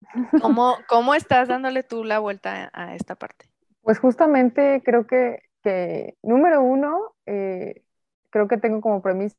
[0.40, 3.46] ¿cómo, ¿cómo estás dándole tú la vuelta a esta parte?
[3.82, 7.82] Pues justamente creo que, que número uno, eh,
[8.30, 9.36] creo que tengo como premisa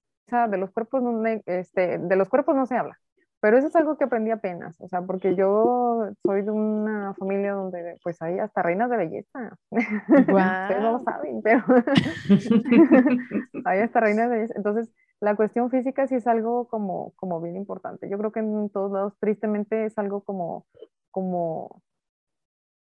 [0.49, 2.99] de los cuerpos no, este, de los cuerpos no se habla.
[3.43, 7.51] Pero eso es algo que aprendí apenas, o sea, porque yo soy de una familia
[7.51, 9.57] donde pues hay hasta reinas de belleza.
[9.69, 11.61] Ustedes no lo saben, pero
[13.65, 14.53] hay hasta reinas de belleza.
[14.55, 14.89] Entonces,
[15.23, 18.09] la cuestión física sí es algo como, como bien importante.
[18.09, 20.65] Yo creo que en todos lados, tristemente, es algo como,
[21.11, 21.81] como,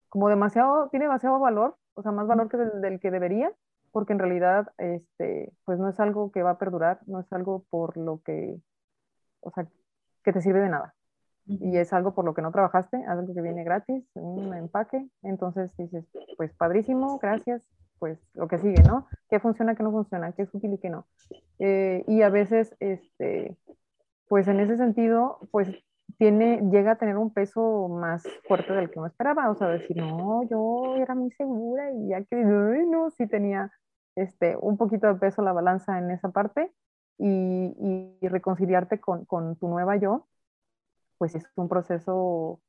[0.07, 3.51] como demasiado, tiene demasiado valor, o sea, más valor que del, que debería,
[3.91, 7.65] porque en realidad, este, pues no es algo que va a perdurar, no es algo
[7.71, 8.61] por lo que,
[9.39, 9.67] o sea,
[10.23, 10.93] que te sirve de nada.
[11.47, 15.09] Y es algo por lo que no trabajaste, algo que viene gratis, un empaque.
[15.23, 17.63] Entonces dices, pues padrísimo, gracias,
[17.99, 19.07] pues lo que sigue, ¿no?
[19.29, 21.05] ¿Qué funciona, qué no funciona, qué es útil y qué no?
[21.59, 23.57] Eh, y a veces, este,
[24.27, 25.69] pues en ese sentido, pues
[26.17, 29.97] tiene, llega a tener un peso más fuerte del que no esperaba, o sea, decir,
[29.97, 33.71] no, yo era muy segura y ya que, no, sí tenía
[34.15, 36.71] este, un poquito de peso la balanza en esa parte
[37.17, 40.27] y, y reconciliarte con, con, tu nueva yo,
[41.17, 42.61] pues es un proceso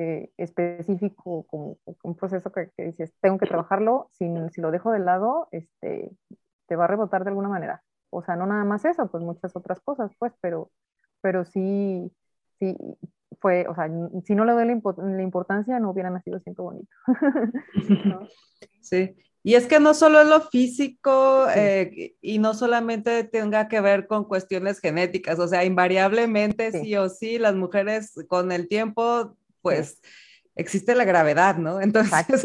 [0.00, 4.92] eh, específico, como, un proceso que, que, dices, tengo que trabajarlo, si, si lo dejo
[4.92, 6.12] de lado, este,
[6.68, 7.82] te va a rebotar de alguna manera.
[8.10, 10.70] O sea, no nada más eso, pues muchas otras cosas, pues, pero,
[11.20, 12.12] pero sí,
[12.60, 12.76] sí,
[13.40, 13.90] fue, o sea,
[14.24, 16.94] si no le doy la, importancia, no hubiera nacido siento bonito.
[18.80, 23.80] Sí, y es que no solo es lo físico eh, y no solamente tenga que
[23.80, 29.36] ver con cuestiones genéticas, o sea, invariablemente sí, o sí, las mujeres con el tiempo,
[29.62, 30.00] pues
[30.58, 31.80] existe la gravedad, ¿no?
[31.80, 32.44] Entonces,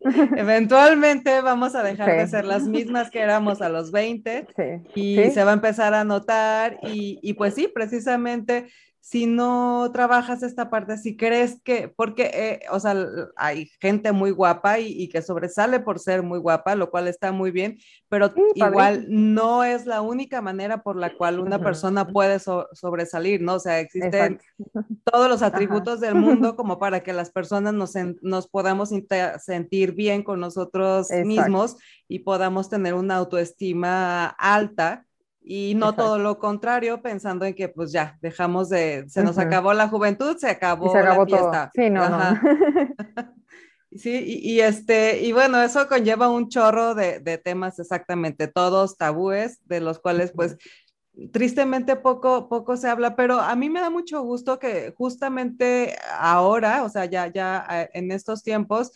[0.36, 4.46] eventualmente vamos a dejar de ser las mismas que éramos a los 20
[4.94, 8.66] y se va a empezar a notar y, y pues sí, precisamente
[9.02, 12.94] si no trabajas esta parte, si crees que, porque, eh, o sea,
[13.34, 17.50] hay gente muy guapa y, que sobresale por ser muy guapa, lo cual está muy
[17.50, 23.42] bien, pero igual no es la única manera por la cual una persona puede sobresalir,
[23.42, 23.54] ¿no?
[23.54, 24.38] O sea, existen
[25.02, 28.90] todos los atributos del mundo como para que las personas nos, nos podamos
[29.44, 35.06] sentir bien con nosotros mismos y podamos tener una autoestima alta
[35.44, 39.72] y no todo lo contrario, pensando en que pues ya, dejamos de, se nos acabó
[39.74, 41.70] la juventud, se acabó, la fiesta.
[41.74, 42.18] Sí, no, no.
[43.94, 49.60] Sí, y, este, y bueno, eso conlleva un chorro de, de, temas exactamente, todos tabúes,
[49.66, 50.56] de los cuales pues
[51.30, 56.84] tristemente poco, poco se habla, pero a mí me da mucho gusto que justamente ahora,
[56.84, 58.92] o sea, ya, ya en estos tiempos,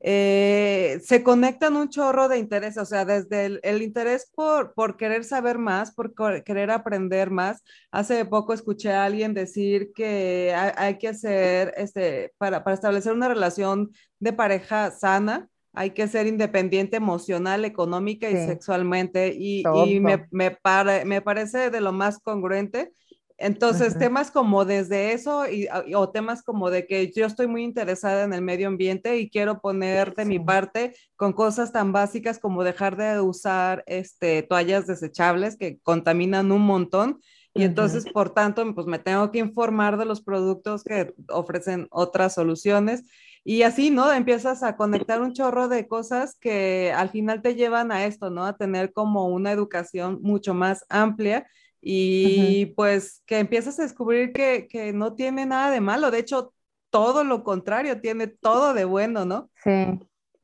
[0.00, 5.24] eh, se conectan un chorro de interés, o sea, desde el, interés por, por, querer
[5.24, 7.64] saber más, por querer aprender más.
[7.90, 13.28] Hace poco escuché a alguien decir que hay, que hacer, este, para, para, establecer una
[13.28, 20.26] relación de pareja sana, hay que ser independiente emocional, económica y sexualmente, y, y me,
[20.30, 20.56] me,
[21.04, 22.92] me parece de lo más congruente
[23.40, 28.24] entonces, temas como desde eso y, o temas como de que yo estoy muy interesada
[28.24, 32.64] en el medio ambiente y quiero poner de mi parte con cosas tan básicas como
[32.64, 37.20] dejar de usar este, toallas desechables que contaminan un montón.
[37.54, 42.34] Y entonces, por tanto, pues me tengo que informar de los productos que ofrecen otras
[42.34, 43.04] soluciones.
[43.44, 44.12] Y así, ¿no?
[44.12, 48.44] Empiezas a conectar un chorro de cosas que al final te llevan a esto, ¿no?
[48.44, 51.46] A tener como una educación mucho más amplia
[51.90, 56.52] y pues que empiezas a descubrir que, que, no tiene nada de malo, de hecho,
[56.90, 59.48] todo lo contrario, tiene todo de bueno, ¿no?
[59.64, 59.98] Sí,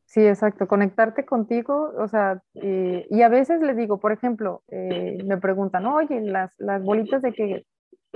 [0.06, 5.18] sí, exacto, conectarte contigo, o sea, eh, y a veces les digo, por ejemplo, eh,
[5.22, 7.66] me preguntan, oye, las, las bolitas de que,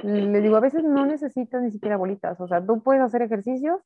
[0.02, 3.80] les digo, a veces no necesitas ni siquiera bolitas, o sea, tú puedes hacer ejercicios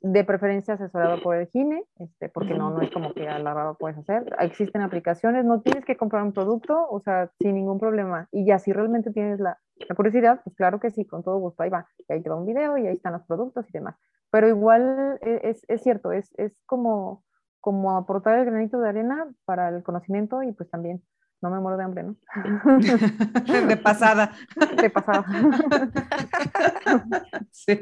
[0.00, 3.54] de preferencia asesorado por el GINE, este, porque no, no es como que a la
[3.54, 4.34] raba puedes hacer.
[4.38, 8.28] Existen aplicaciones, no tienes que comprar un producto, o sea, sin ningún problema.
[8.30, 11.62] Y ya si realmente tienes la, la curiosidad, pues claro que sí, con todo gusto,
[11.62, 11.86] ahí va.
[12.08, 13.96] Y ahí te va un video y ahí están los productos y demás.
[14.30, 17.24] Pero igual e, es, es cierto, es, es como,
[17.60, 21.02] como aportar el granito de arena para el conocimiento y pues también
[21.42, 22.16] no me muero de hambre, ¿no?
[23.66, 24.32] De pasada.
[24.80, 25.24] De pasada.
[27.52, 27.80] Sí.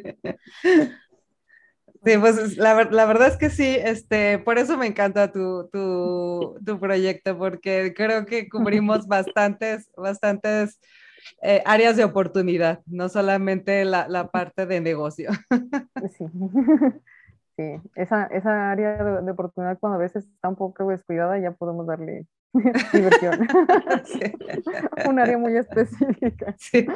[2.04, 6.58] Sí, pues la, la, verdad es que sí, este, por eso me encanta tu, tu,
[6.64, 10.78] tu proyecto, porque creo que cubrimos bastantes, bastantes
[11.42, 15.30] eh, áreas de oportunidad, no solamente la, la parte de negocio.
[16.18, 16.26] Sí,
[17.56, 17.80] sí.
[17.94, 21.86] Esa, esa área de, de, oportunidad cuando a veces está un poco descuidada ya podemos
[21.86, 22.26] darle
[22.92, 23.46] diversión.
[24.04, 24.20] Sí.
[25.08, 26.54] Un área muy específica.
[26.58, 26.86] Sí.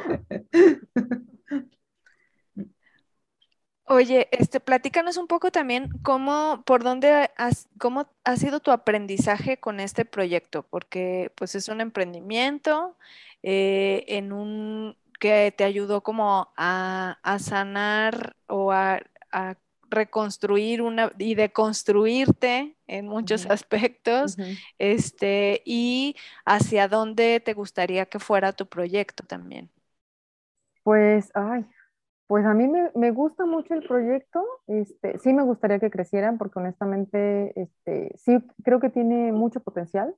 [3.91, 9.59] Oye, este, platícanos un poco también cómo, por dónde has, cómo ha sido tu aprendizaje
[9.59, 12.95] con este proyecto, porque pues es un emprendimiento
[13.41, 19.01] eh, en un que te ayudó como a, sanar o a,
[19.89, 24.37] reconstruir una y deconstruirte en muchos aspectos,
[24.77, 26.15] este, y
[26.45, 29.69] hacia dónde te gustaría que fuera tu proyecto también.
[30.83, 31.65] Pues, ay,
[32.27, 36.37] pues a mí me, me, gusta mucho el proyecto, este, sí me gustaría que crecieran
[36.37, 40.15] porque honestamente este, sí creo que tiene mucho potencial,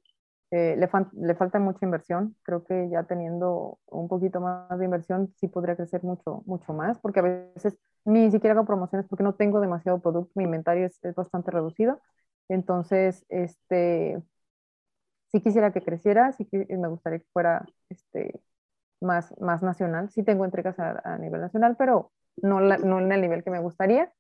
[0.51, 5.33] eh, le, le, falta mucha inversión, creo que ya teniendo un poquito más de inversión
[5.37, 9.35] sí podría crecer mucho, mucho más porque a veces ni siquiera hago promociones porque no
[9.35, 11.99] tengo demasiado producto, mi inventario es, es bastante reducido,
[12.49, 14.21] entonces este,
[15.31, 18.41] sí quisiera que creciera, sí que me gustaría que fuera este,
[19.01, 20.09] más, más nacional.
[20.11, 24.11] Sí tengo entregas a, nivel nacional, pero no, no en el nivel que me gustaría.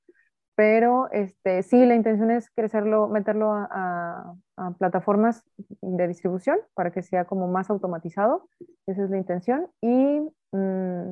[0.55, 4.35] Pero este, sí, la intención es crecerlo, meterlo a,
[4.77, 5.43] plataformas
[5.81, 8.47] de distribución para que sea como más automatizado.
[8.85, 9.67] Esa es la intención.
[9.81, 10.21] Y,
[10.51, 11.11] mm,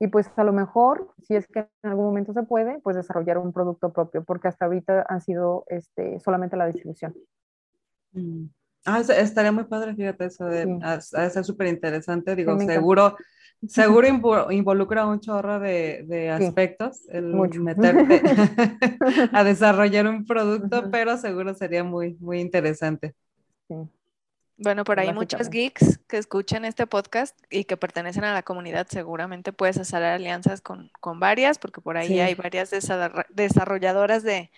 [0.00, 3.38] y pues a lo mejor, si es que en algún momento se puede, pues desarrollar
[3.38, 7.14] un producto propio, porque hasta ahorita han sido este, solamente la distribución.
[8.12, 8.46] Mm.
[8.84, 10.66] Ah, estaría muy padre, fíjate, eso de,
[11.30, 13.16] ser súper interesante, digo, seguro,
[13.68, 14.06] seguro
[14.50, 17.26] involucra un chorro de, de aspectos el
[17.60, 18.22] meterte
[19.32, 23.14] a desarrollar un producto, pero seguro sería muy, muy interesante.
[24.60, 28.88] Bueno, por ahí muchos geeks que escuchan este podcast y que pertenecen a la comunidad,
[28.88, 34.50] seguramente puedes hacer alianzas con, con varias, porque por ahí hay varias desarrolladoras de,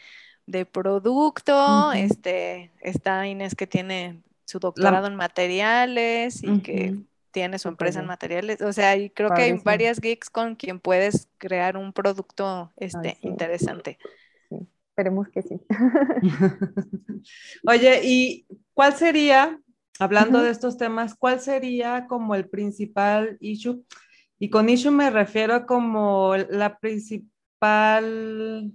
[0.51, 6.97] de producto, este, está Inés que tiene su doctorado en materiales y que
[7.31, 10.81] tiene su empresa en materiales, o sea, y creo que hay varias geeks con quien
[10.81, 13.99] puedes crear un producto este, interesante.
[14.89, 15.61] esperemos que sí.
[17.67, 19.61] Oye, ¿y cuál sería,
[20.01, 23.85] hablando de estos temas, cuál sería como el principal issue?
[24.41, 28.73] Y con issue me refiero como la principal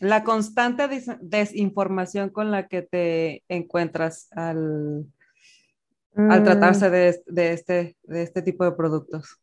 [0.00, 0.88] la constante
[1.20, 5.06] desinformación con la que te encuentras al,
[6.16, 6.44] al mm.
[6.44, 9.40] tratarse de, de, este, de este tipo de productos.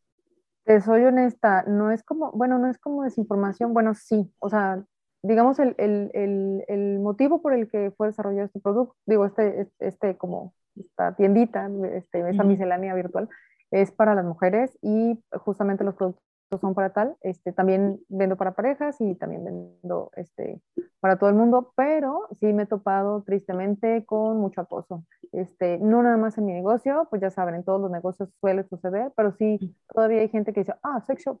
[0.64, 4.84] Te soy honesta, no es como, bueno, no es como desinformación, bueno, sí, o sea,
[5.22, 9.68] digamos el, el, el, el motivo por el que fue desarrollado este producto, digo, este,
[9.80, 13.28] este como esta tiendita, este, esta miscelánea virtual,
[13.70, 16.24] es para las mujeres y justamente los productos
[16.58, 17.16] son para tal.
[17.22, 20.60] Este, también vendo para parejas y también vendo este,
[21.00, 25.04] para todo el mundo, pero sí me he topado tristemente con mucho acoso.
[25.32, 28.64] Este, no nada más en mi negocio, pues ya saben, en todos los negocios suele
[28.64, 31.40] suceder, pero sí todavía hay gente que dice, ah, sex shop,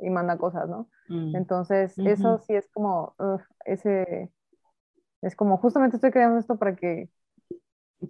[0.00, 0.88] y manda cosas, ¿no?
[1.08, 1.36] Mm.
[1.36, 3.14] Entonces, eso sí es como,
[3.64, 4.30] ese,
[5.22, 7.08] es como, justamente estoy creando esto para que...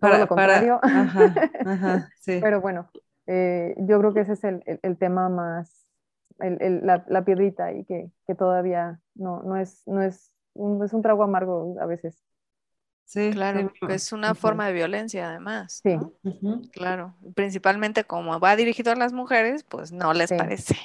[0.00, 0.80] Para lo contrario.
[2.20, 2.40] sí.
[2.42, 2.90] Pero bueno,
[3.26, 5.87] eh, yo creo que ese es el, el tema más,
[6.38, 11.02] la, la, piedrita y que, que todavía no, no, es, no es, un, es un
[11.02, 12.22] trago amargo a veces.
[13.04, 15.80] Sí, claro, es una forma de violencia además.
[15.82, 15.96] Sí.
[16.72, 20.76] Claro, principalmente como va dirigido a las mujeres, pues no les parece.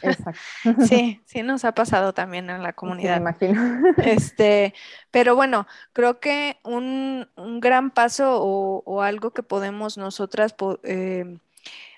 [0.00, 0.40] Exacto.
[0.88, 3.16] Sí, sí nos ha pasado también en la comunidad.
[3.16, 3.82] me imagino.
[3.98, 4.74] Este,
[5.10, 10.54] pero bueno, creo que un, un gran paso o, o, algo que podemos nosotras
[10.84, 11.36] eh,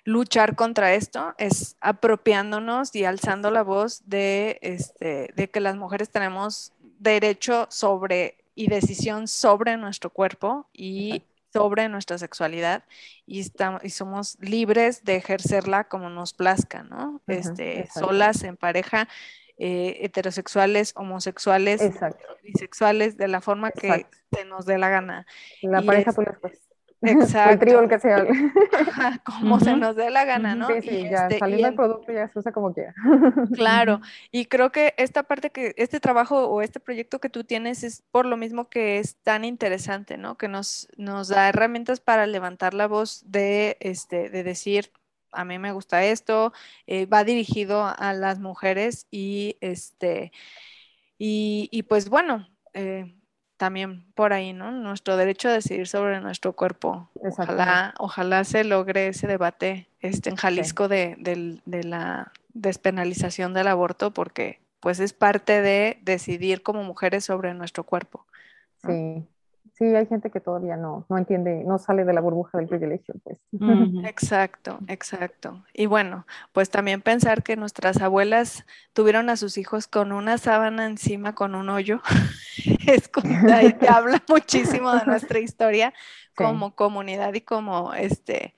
[0.05, 6.11] luchar contra esto es apropiándonos y alzando la voz de, este, de que las mujeres
[6.11, 12.85] tenemos derecho sobre y decisión sobre nuestro cuerpo y sobre nuestra sexualidad
[13.27, 17.21] y, estamos, y somos libres de ejercerla como nos plazca, ¿no?
[17.27, 19.09] este, solas, en pareja,
[19.57, 21.81] eh, heterosexuales, homosexuales,
[22.43, 25.27] bisexuales, de la forma que se nos dé la gana.
[25.63, 26.59] La pareja, pues,
[27.07, 27.53] Exacto.
[27.53, 28.27] el trío, que sea.
[29.25, 30.69] como se nos dé la gana, ¿no?
[30.69, 32.95] Sí, sí, ya este, saliendo el producto ya se usa como quiera.
[33.55, 34.01] Claro,
[34.31, 38.03] y creo que esta parte que, este trabajo o este proyecto que tú tienes es
[38.11, 40.37] por lo mismo que es tan interesante, ¿no?
[40.37, 44.91] Que nos, nos da herramientas para levantar la voz de, este, de decir,
[45.33, 46.53] a mí me gusta esto,
[46.87, 50.33] eh, va dirigido a las mujeres y, este,
[51.19, 53.15] y, y pues bueno, eh,
[53.57, 54.71] también por ahí, ¿no?
[54.71, 57.09] Nuestro derecho a decidir sobre nuestro cuerpo.
[57.15, 64.13] Ojalá, ojalá se logre ese debate este, en Jalisco de, de, la despenalización del aborto,
[64.13, 68.27] porque pues es parte de decidir como mujeres sobre nuestro cuerpo.
[68.87, 69.27] Sí,
[69.75, 73.15] sí, hay gente que todavía no, no entiende, no sale de la burbuja del privilegio,
[73.23, 73.39] pues.
[74.05, 75.65] Exacto, exacto.
[75.73, 80.87] Y bueno, pues también pensar que nuestras abuelas tuvieron a sus hijos con una sábana
[80.87, 82.01] encima, con un hoyo,
[82.87, 83.21] es que
[83.89, 85.93] habla muchísimo de nuestra historia
[86.37, 88.55] como comunidad y como este,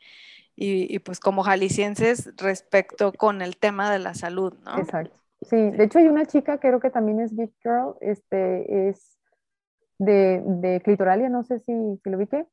[0.55, 4.79] y, pues como jaliscienses respecto con el tema de la salud, ¿no?
[4.79, 5.15] Exacto.
[5.43, 9.19] Sí, de hecho hay una chica, creo que también es Big Girl, este, es
[9.99, 11.73] de, de Clitoralia, no sé si,
[12.03, 12.47] si lo vi que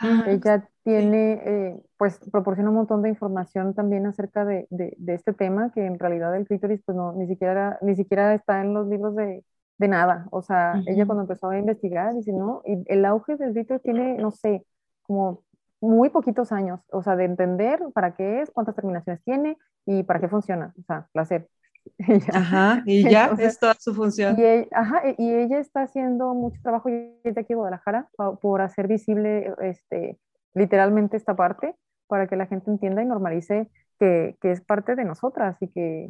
[0.00, 5.32] ah, Ella tiene, eh, pues proporciona un montón de información también acerca de, de, este
[5.32, 8.86] tema, que en realidad el clítoris pues no, ni siquiera, ni siquiera está en los
[8.88, 9.44] libros de,
[9.78, 10.26] de nada.
[10.30, 14.16] O sea, ella cuando empezó a investigar, dice, no, y el auge del clítoris tiene,
[14.18, 14.64] no sé,
[15.02, 15.42] como
[15.80, 20.20] muy poquitos años, o sea, de entender para qué es, cuántas terminaciones tiene y para
[20.20, 21.48] qué funciona, o sea, placer.
[22.32, 24.38] Ajá, y ya es toda su función.
[24.38, 28.08] Y ella, ajá, y ella está haciendo mucho trabajo de aquí en Guadalajara
[28.40, 30.18] por hacer visible este,
[30.54, 31.74] literalmente esta parte
[32.06, 36.08] para que la gente entienda y normalice que, que, es parte de nosotras y que,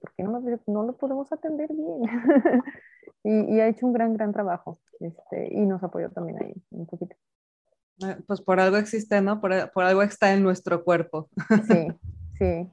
[0.00, 2.02] ¿por qué no, no lo podemos atender bien?
[3.24, 6.86] y, y, ha hecho un gran, gran trabajo este, y nos apoyó también ahí un
[6.86, 7.16] poquito.
[8.06, 9.40] Eh, pues por algo existe, ¿no?
[9.40, 11.28] Por, por algo está en nuestro cuerpo.
[11.66, 11.88] Sí,
[12.38, 12.70] sí.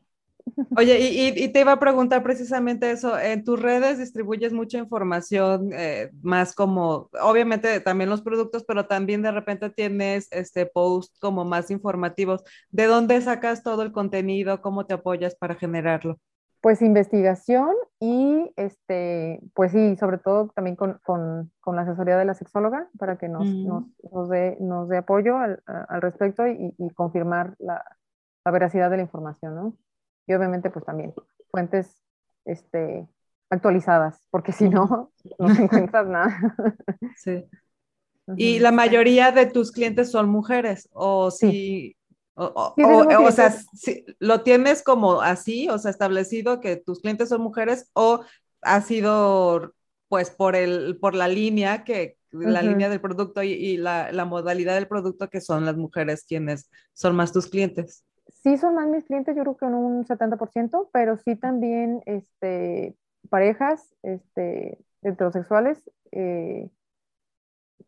[0.76, 5.70] Oye, y, y, te iba a preguntar precisamente eso, en tus redes distribuyes mucha información,
[5.74, 11.46] eh, más como, obviamente también los productos, pero también de repente tienes este post como
[11.46, 12.44] más informativos.
[12.70, 14.62] ¿De dónde sacas todo el contenido?
[14.62, 16.18] ¿Cómo te apoyas para generarlo?
[16.62, 17.70] Pues investigación
[18.00, 22.90] y, este, pues sí, sobre todo también con, con, con la asesoría de la sexóloga
[22.98, 23.68] para que nos, mm.
[23.68, 27.84] nos, nos, dé, nos dé apoyo al, al respecto y, y confirmar la,
[28.44, 29.74] la veracidad de la información, ¿no?
[30.28, 31.14] Y obviamente pues también
[31.50, 32.04] fuentes
[32.46, 33.08] este,
[33.50, 36.56] actualizadas, porque si no, no encuentras nada.
[37.16, 37.46] Sí.
[38.36, 40.90] ¿Y la mayoría de tus clientes son mujeres?
[40.92, 41.96] ¿O si,
[42.34, 47.42] o, o, sea, si, lo tienes como así, o sea, establecido que tus clientes son
[47.42, 48.26] mujeres o
[48.62, 49.74] ha sido
[50.10, 54.26] pues por, el, por la línea que la línea del producto y, y la, la,
[54.26, 58.04] modalidad del producto que son las mujeres quienes son más tus clientes
[58.48, 62.96] sí son más mis clientes, yo creo que en un 70%, pero sí también este,
[63.30, 65.82] parejas este, heterosexuales
[66.14, 66.70] eh,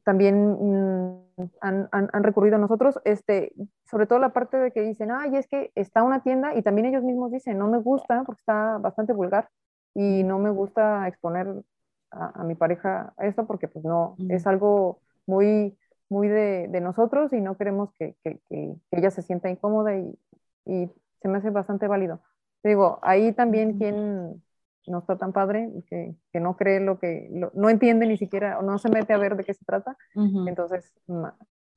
[0.03, 3.53] también mm, han, han, han, recurrido a nosotros, este,
[3.89, 6.88] sobre todo la parte de que dicen, ay, es que está una tienda y también
[6.88, 9.49] ellos mismos dicen, no me gusta porque está bastante vulgar
[9.93, 11.47] y no me gusta exponer
[12.12, 14.32] a, a mi pareja a esto porque pues no, mm.
[14.32, 15.78] es algo muy,
[16.10, 20.18] muy de, de, nosotros y no queremos que, que, que, ella se sienta incómoda y,
[20.66, 20.89] y
[21.22, 22.22] se me hace bastante válido.
[22.64, 24.43] Digo, ahí también quien
[24.88, 28.60] no está tan padre, que, que no cree lo que, lo, no entiende ni siquiera,
[28.60, 30.49] o no se mete a ver de qué se trata, uh -huh.
[30.49, 30.93] entonces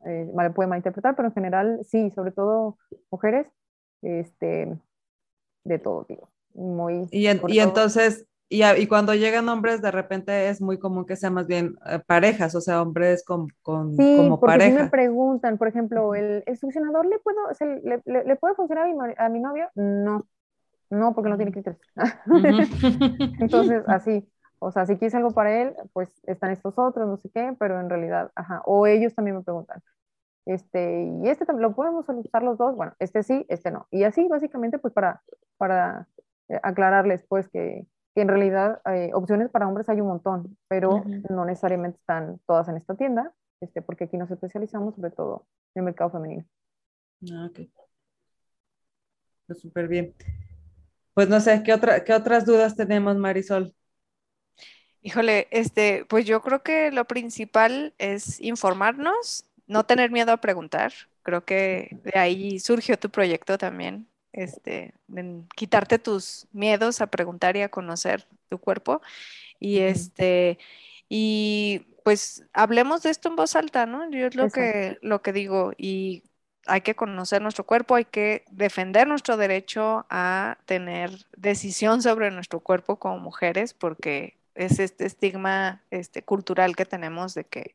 [0.06, 2.78] eh, puede malinterpretar, pero en general sí, sobre todo
[3.10, 3.46] mujeres,
[4.02, 4.78] este,
[5.64, 6.30] de todo, digo.
[6.54, 11.06] Muy, y, en, y entonces, y, y, cuando llegan hombres, de repente es muy común
[11.06, 14.76] que sean más bien eh, parejas, o sea, hombres con, con sí, como porque pareja.
[14.76, 18.54] Sí me preguntan, por ejemplo, ¿el, el succionador le, puedo, se, le, le, le, puede
[18.54, 19.70] funcionar a mi, a mi novio?
[19.74, 20.26] No,
[20.90, 21.80] no, porque no tiene clítoris.
[23.40, 24.28] Entonces, así,
[24.58, 27.80] o sea, si quieres algo para él, pues están estos otros, no sé qué, pero
[27.80, 29.82] en realidad, ajá, o ellos también me preguntan,
[30.44, 33.86] este, y este también lo podemos usar los dos, bueno, este sí, este no.
[33.90, 35.22] Y así, básicamente, pues para,
[35.56, 36.06] para
[36.48, 40.96] eh, aclararles, pues, que que en realidad eh, opciones para hombres hay un montón, pero
[40.96, 41.30] uh -huh.
[41.30, 45.80] no necesariamente están todas en esta tienda, este, porque aquí nos especializamos sobre todo en
[45.80, 46.44] el mercado femenino.
[47.32, 47.60] Ah, ok.
[49.46, 50.14] Pues súper bien.
[51.14, 53.74] Pues no sé, ¿qué, otra, ¿qué otras dudas tenemos, Marisol?
[55.02, 60.92] Híjole, este, pues yo creo que lo principal es informarnos, no tener miedo a preguntar.
[61.22, 67.56] Creo que de ahí surgió tu proyecto también, este, en quitarte tus miedos a preguntar
[67.56, 69.02] y a conocer tu cuerpo.
[69.58, 70.58] Y este,
[71.08, 74.10] y pues hablemos de esto en voz alta, ¿no?
[74.10, 76.24] Yo es lo que, lo que digo, y
[76.66, 82.60] hay que conocer nuestro cuerpo, hay que defender nuestro derecho a tener decisión sobre nuestro
[82.60, 87.74] cuerpo como mujeres, porque es este estigma este, cultural que tenemos de que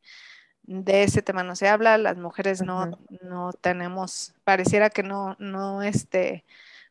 [0.67, 3.21] de ese tema no se habla, las mujeres no, uh -huh.
[3.23, 6.43] no tenemos, pareciera que no, no, este,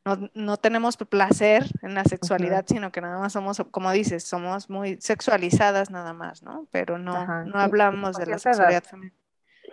[0.05, 2.75] no, no tenemos placer en la sexualidad, uh -huh.
[2.75, 6.67] sino que nada más somos, como dices, somos muy sexualizadas nada más, ¿no?
[6.71, 9.26] Pero no, no hablamos de la sexualidad femenina.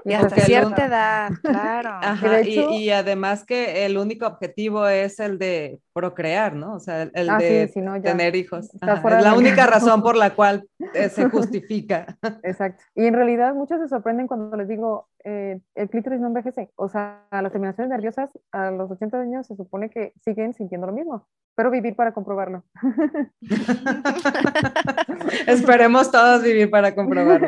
[0.05, 1.89] Y hasta cierta edad, claro.
[2.01, 6.75] Ajá, hecho, y, y, además que el único objetivo es el de procrear, ¿no?
[6.75, 8.69] O sea, el, ah, de sí, tener hijos.
[8.81, 12.17] Ajá, es la única razón por la cual eh, se justifica.
[12.43, 12.83] Exacto.
[12.95, 16.71] Y en realidad muchos se sorprenden cuando les digo, eh, el clítoris no envejece.
[16.75, 20.93] O sea, las terminaciones nerviosas a los 80 años se supone que siguen sintiendo lo
[20.93, 21.27] mismo.
[21.55, 22.63] Pero vivir para comprobarlo.
[25.47, 27.47] Esperemos todos vivir para comprobarlo.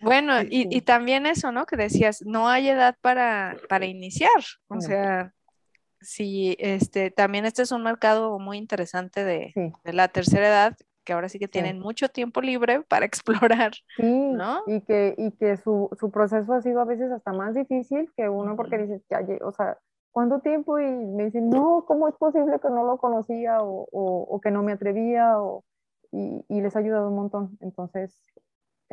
[0.00, 1.66] Bueno, y, y, también eso, ¿no?
[1.66, 4.42] Que decías, no hay edad para, para iniciar.
[4.68, 5.32] O sea,
[6.00, 9.72] sí, este, también este es un mercado muy interesante de, sí.
[9.82, 11.82] de la tercera edad, que ahora sí que tienen sí.
[11.82, 14.62] mucho tiempo libre para explorar, sí, ¿no?
[14.66, 18.28] Y que, y que su, su, proceso ha sido a veces hasta más difícil que
[18.28, 19.78] uno porque dices, ya, o sea,
[20.10, 20.78] ¿cuánto tiempo?
[20.78, 24.50] Y me dicen, no, ¿cómo es posible que no lo conocía o, o, o que
[24.50, 25.40] no me atrevía?
[25.40, 25.64] O,
[26.12, 27.58] y, y, les ha ayudado un montón.
[27.60, 28.22] Entonces,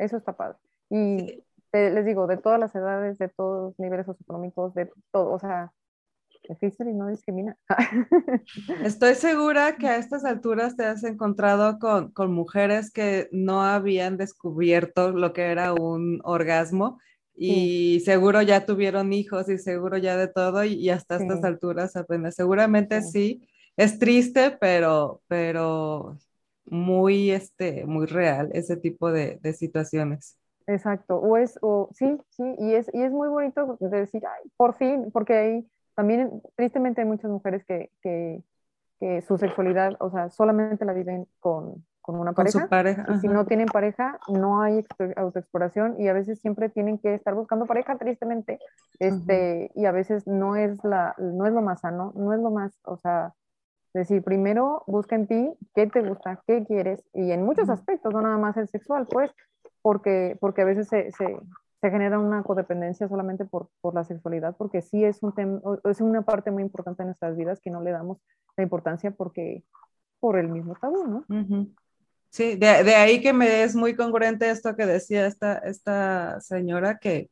[0.04, 0.58] eso está padre.
[0.90, 1.44] Y sí.
[1.70, 5.38] te, les digo, de todas las edades, de todos los niveles socioeconómicos, de todo, o
[5.38, 5.72] sea,
[6.42, 7.56] y no discrimina.
[8.84, 14.16] Estoy segura que a estas alturas te has encontrado con, con, mujeres que no habían
[14.16, 16.98] descubierto lo que era un orgasmo,
[17.34, 22.34] y seguro ya tuvieron hijos y seguro ya de todo y, hasta estas alturas apenas.
[22.34, 23.48] Seguramente sí.
[23.76, 26.18] Es triste, pero, pero
[26.66, 30.38] muy, este, muy real ese tipo de, de situaciones.
[30.66, 34.74] Exacto, o es, o sí, sí, y es, y es muy bonito decir, ay, por
[34.74, 38.42] fin, porque hay, también tristemente hay muchas mujeres que, que,
[39.00, 42.58] que su sexualidad, o sea, solamente la viven con, con una pareja.
[42.58, 43.06] Con su pareja.
[43.08, 44.84] Y si no tienen pareja, no hay
[45.16, 48.58] autoexploración y a veces siempre tienen que estar buscando pareja, tristemente.
[48.98, 52.50] Este, Y a veces no es, la, no es lo más sano, no es lo
[52.50, 53.34] más, o sea,
[53.92, 58.22] decir, primero busca en ti qué te gusta, qué quieres, y en muchos aspectos, no
[58.22, 59.30] nada más el sexual, pues,
[59.82, 61.38] porque, porque a veces se, se,
[61.80, 66.00] se genera una codependencia solamente por, por, la sexualidad, porque sí es, un tema, es
[66.00, 68.18] una parte muy importante de nuestras vidas que no le damos
[68.56, 69.64] la importancia porque
[70.20, 71.24] por el mismo tabú, ¿no?
[72.30, 76.98] Sí, de, de, ahí que me es muy congruente esto que decía esta, esta señora,
[76.98, 77.30] que,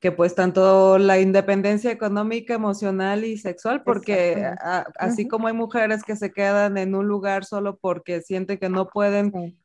[0.00, 4.50] que pues tanto la independencia económica, emocional y sexual, porque
[4.96, 8.88] así como hay mujeres que se quedan en un lugar solo porque sienten que no
[8.88, 9.56] pueden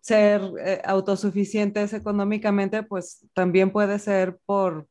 [0.00, 4.86] ser eh, autosuficientes económicamente, pues también puede ser por,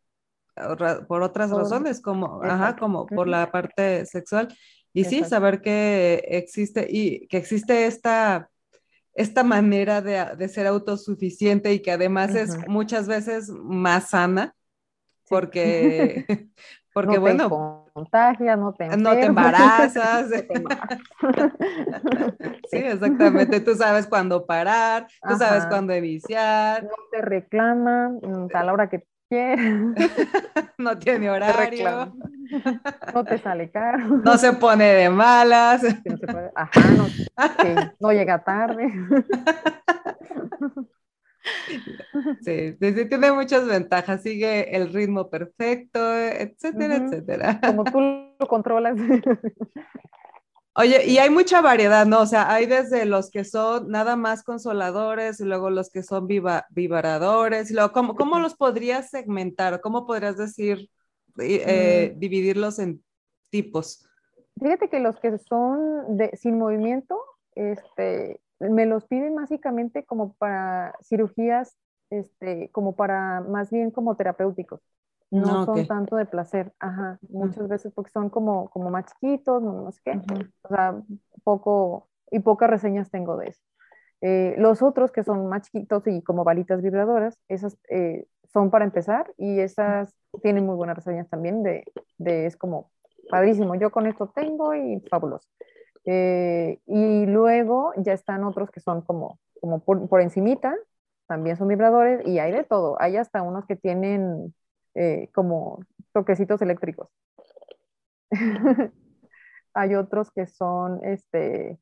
[1.08, 4.48] por otras razones, como, ajá, como por la parte sexual.
[4.94, 8.50] Y sí, saber que existe y que existe esta,
[9.14, 14.56] esta manera de, de ser autosuficiente y que además es muchas veces más sana,
[15.30, 16.26] porque,
[16.94, 20.30] porque bueno, contagias, no te No te embarazas.
[22.72, 23.60] sí, exactamente.
[23.60, 26.84] Tú sabes cuándo parar, tú sabes cuándo iniciar.
[26.84, 29.74] No te reclaman mm, a la hora que quieres.
[30.78, 32.16] no tiene horario.
[33.14, 34.22] no te sale caro.
[34.24, 35.84] No se pone de malas.
[36.56, 37.08] Ajá, no,
[38.00, 38.92] no llega tarde.
[42.42, 47.60] Sí, sí, tiene muchas ventajas, sigue el ritmo perfecto, etcétera, etcétera.
[47.62, 48.98] Como tú lo controlas.
[50.80, 52.22] Oye, y hay mucha variedad, ¿no?
[52.22, 56.28] O sea, hay desde los que son nada más consoladores y luego los que son
[56.28, 57.72] viva, vivaradores.
[57.72, 59.82] Y luego, ¿cómo, ¿cómo, los podrías segmentar?
[59.82, 60.88] ¿Cómo podrías decir,
[61.40, 62.20] eh, mm.
[62.20, 63.04] dividirlos en
[63.50, 64.08] tipos?
[64.62, 67.20] Fíjate que los que son de, sin movimiento,
[67.56, 71.78] este, me los piden básicamente como para cirugías,
[72.10, 74.82] este, como para más bien como terapéuticos.
[75.30, 79.92] No, son tanto de placer, ajá, muchas veces porque son como, como más chiquitos, no,
[79.92, 80.22] sé qué,
[80.62, 81.02] o sea,
[81.44, 83.62] poco, y pocas reseñas tengo de eso.
[84.22, 88.86] Eh, los otros que son más chiquitos y como balitas vibradoras, esas eh, son para
[88.86, 91.84] empezar y esas tienen muy buenas reseñas también de,
[92.18, 92.90] de, es como
[93.30, 95.48] padrísimo, yo con esto tengo y fabuloso.
[96.10, 100.74] Eh, y luego ya están otros que son como, como por, por, encimita,
[101.28, 102.96] también son vibradores y hay de todo.
[103.02, 104.56] Hay hasta unos que tienen
[104.96, 105.84] eh, como
[106.14, 107.10] toquecitos eléctricos.
[109.74, 111.78] hay otros que son, este,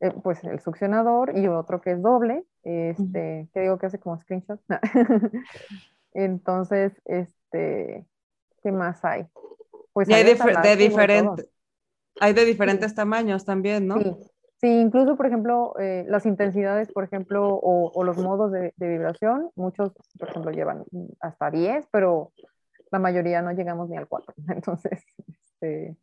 [0.00, 4.20] eh, pues el succionador y otro que es doble, este, que digo que hace como
[4.20, 4.60] screenshot.
[6.12, 8.06] Entonces, este,
[8.62, 9.26] ¿qué más hay?
[9.94, 11.48] Pues hay, de, de diferente,
[12.20, 14.00] hay de diferentes tamaños también, ¿no?
[14.00, 14.16] Sí.
[14.60, 19.92] sí incluso, por ejemplo, eh, las intensidades, por ejemplo, o, los modos de, vibración, muchos,
[20.18, 20.84] por ejemplo, llevan
[21.20, 22.32] hasta 10, pero
[22.90, 24.34] la mayoría no llegamos ni al 4.
[24.48, 25.96] Entonces, este,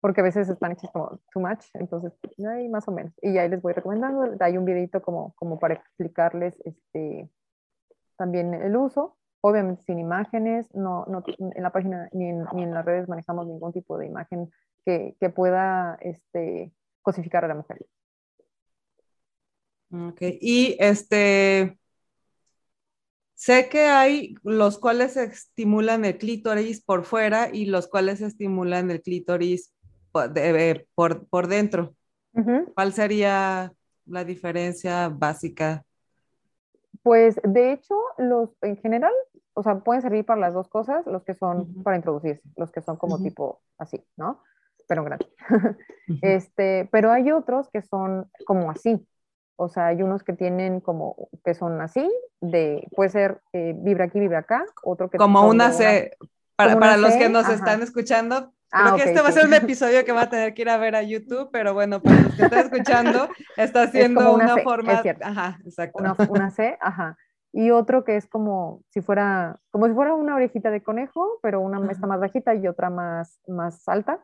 [0.00, 2.12] porque a veces están hechos como too much, entonces,
[2.48, 3.12] ahí más o menos.
[3.20, 7.28] Y ahí les voy recomendando, hay un videito como, como para explicarles este,
[8.16, 12.74] también el uso obviamente sin imágenes, no, no, en la página ni en, ni en,
[12.74, 14.50] las redes manejamos ningún tipo de imagen
[14.84, 16.72] que, que pueda este,
[17.02, 17.86] cosificar a la mujer.
[19.90, 21.78] Ok, y este,
[23.34, 29.00] sé que hay los cuales estimulan el clítoris por fuera y los cuales estimulan el
[29.00, 29.74] clítoris
[30.12, 30.32] por,
[30.94, 31.94] por, por dentro.
[32.74, 33.72] ¿Cuál sería
[34.04, 35.84] la diferencia básica?
[37.02, 39.12] Pues de hecho, los en general,
[39.54, 42.82] o sea, pueden servir para las dos cosas, los que son para introducirse, los que
[42.82, 44.42] son como tipo así, ¿no?
[44.88, 45.28] Pero grande.
[46.22, 49.06] este, pero hay otros que son como así.
[49.56, 52.08] O sea, hay unos que tienen como, que son así,
[52.40, 55.18] de, puede ser eh, vibra aquí, vibra acá, otro que...
[55.18, 56.16] Como una C,
[56.54, 59.54] para, para los que nos están escuchando, Creo ah, que este va a ser un
[59.54, 62.34] episodio que va a tener que ir a ver a YouTube, pero bueno, para los
[62.34, 65.02] que están escuchando, está haciendo una, forma.
[65.22, 66.04] Ajá, exacto.
[66.28, 67.16] Una, C, ajá.
[67.50, 71.62] Y otro que es como si fuera, como si fuera una orejita de conejo, pero
[71.62, 74.22] una está más bajita y otra más, más alta.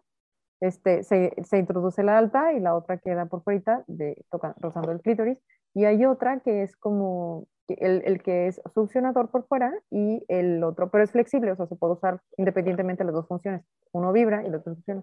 [0.60, 4.24] Este, se, se, introduce la alta y la otra queda por fuera, de,
[4.58, 5.38] rozando el clítoris.
[5.74, 10.62] Y hay otra que es como, el, el, que es succionador por fuera y el
[10.62, 13.62] otro, pero es flexible, o sea, se puede usar independientemente las dos funciones.
[13.92, 15.02] Uno vibra y el otro succiona.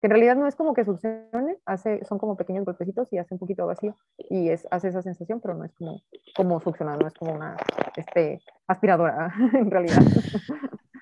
[0.00, 3.34] Que en realidad no es como que succione, hace, son como pequeños golpecitos y hace
[3.34, 6.02] un poquito vacío y es, hace esa sensación, pero no es como,
[6.36, 7.56] como succionar, no es como una
[7.96, 9.96] este, aspiradora en realidad.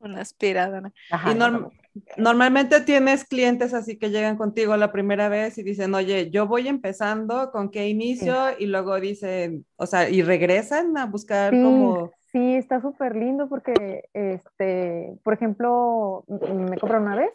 [0.00, 0.92] Una aspiradora.
[1.30, 6.46] y normalmente tienes clientes así que llegan contigo la primera vez y dicen, oye, yo
[6.46, 8.34] voy empezando, ¿con qué inicio?
[8.58, 12.10] Y luego dicen, o sea, y regresan a buscar como...
[12.30, 17.30] Sí, está súper lindo porque, este, por ejemplo, me compran una vez,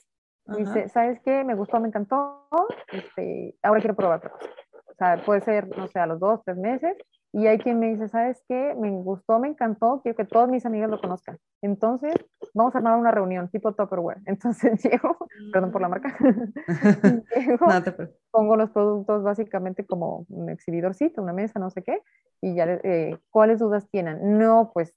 [0.45, 1.43] dice, ¿sabes qué?
[1.43, 2.47] Me gustó, me encantó,
[2.91, 4.49] este, ahora quiero probar otra cosa.
[4.85, 6.95] O sea, puede ser, no sé, a los dos, tres meses,
[7.35, 8.75] y hay quien me dice, ¿sabes qué?
[8.79, 11.39] Me gustó, me encantó, quiero que todas mis amigas lo conozcan.
[11.63, 12.13] Entonces,
[12.53, 14.21] vamos a armar una reunión tipo Tupperware.
[14.27, 15.17] Entonces llego,
[15.51, 16.15] perdón por la marca,
[17.35, 17.67] llego,
[18.29, 22.01] pongo los productos básicamente como un exhibidorcito, una mesa, no sé qué,
[22.39, 24.37] y ya, eh, ¿cuáles dudas tienen?
[24.37, 24.93] No, pues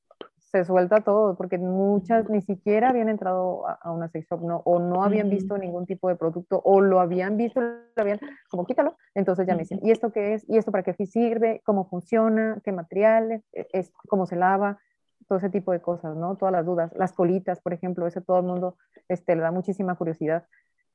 [0.46, 4.78] se suelta todo, porque muchas ni siquiera habían entrado a, una sex shop, no, o
[4.78, 8.96] no habían visto ningún tipo de producto, o lo habían visto, lo habían, como quítalo,
[9.14, 10.48] entonces ya me dicen, ¿y esto qué es?
[10.48, 11.62] ¿Y esto para qué sirve?
[11.64, 12.60] ¿Cómo funciona?
[12.64, 13.42] ¿Qué materiales?
[13.52, 14.78] E, es, ¿Cómo se lava?
[15.26, 16.36] Todo ese tipo de cosas, ¿no?
[16.36, 16.92] Todas las dudas.
[16.94, 18.76] Las colitas, por ejemplo, ese todo el mundo
[19.08, 20.46] este, le da muchísima curiosidad.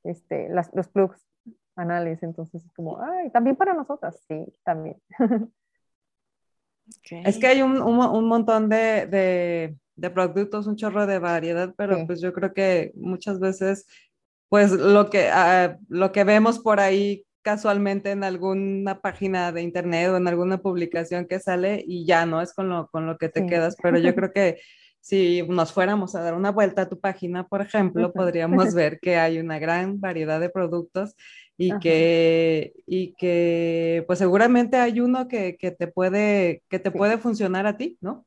[0.03, 1.27] Este, las, los plugs
[1.75, 4.97] anales, entonces es como, ay, también para nosotras, sí, también.
[7.09, 12.05] Es que hay un, un, montón de, de, de, productos, un chorro de variedad, pero
[12.05, 13.87] pues yo creo que muchas veces,
[14.49, 20.09] pues lo que, uh, lo que vemos por ahí casualmente en alguna página de internet
[20.09, 23.29] o en alguna publicación que sale y ya no es con lo, con lo que
[23.29, 24.59] te quedas, pero yo creo que
[25.01, 29.17] si nos fuéramos a dar una vuelta a tu página, por ejemplo, podríamos ver que
[29.17, 31.15] hay una gran variedad de productos
[31.63, 37.19] y que, y que pues seguramente hay uno que, que te, puede, que te puede
[37.19, 38.25] funcionar a ti, ¿no?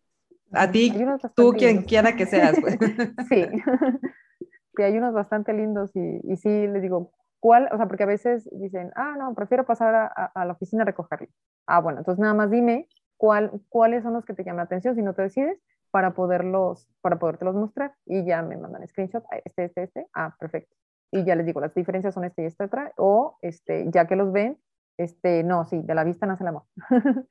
[0.53, 0.95] A ti,
[1.35, 2.57] tú quien quiera que seas.
[2.61, 2.79] Pues.
[3.29, 3.45] Sí,
[4.77, 7.11] sí, hay unos bastante lindos y, y sí, les digo,
[7.41, 7.69] ¿cuál?
[7.73, 10.87] O sea, porque a veces dicen, ah, no, prefiero pasar a, a, la oficina a
[10.87, 11.27] recogerlo.
[11.67, 14.95] Ah, bueno, entonces nada más dime cuál, cuáles son los que te llaman la atención
[14.95, 15.61] si no te decides
[15.91, 20.77] para poderlos, para podértelos mostrar y ya me mandan screenshot, este, este, este, ah, perfecto
[21.11, 24.17] y ya les digo, las diferencias son este y esta otra, o este, ya que
[24.17, 24.59] los ven,
[24.99, 26.65] este, no, sí, de la vista nace el amor.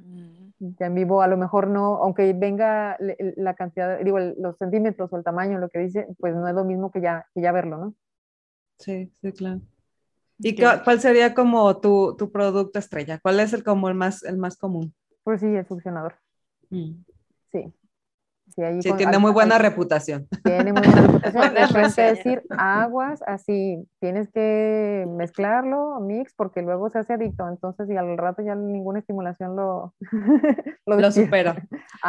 [0.00, 0.52] Mm.
[0.78, 2.96] ya en vivo a lo mejor no, aunque venga
[3.36, 6.64] la cantidad, digo, los centímetros o el tamaño, lo que dice, pues no es lo
[6.64, 7.94] mismo que ya, que ya verlo, ¿no?
[8.78, 9.60] Sí, sí, claro.
[10.38, 13.18] ¿Y cuál sería como tu, tu, producto estrella?
[13.18, 14.94] ¿Cuál es el como el más, el más común?
[15.24, 16.14] Pues sí, el succionador.
[16.70, 16.92] Mm.
[17.50, 17.72] Sí.
[18.80, 20.26] Sí, tiene muy buena reputación.
[20.42, 21.84] Tiene muy buena reputación.
[21.84, 27.48] es decir aguas, así, tienes que mezclarlo, mix, porque luego se hace adicto.
[27.48, 29.94] Entonces, y al rato ya ninguna estimulación lo,
[30.86, 31.62] lo, supera.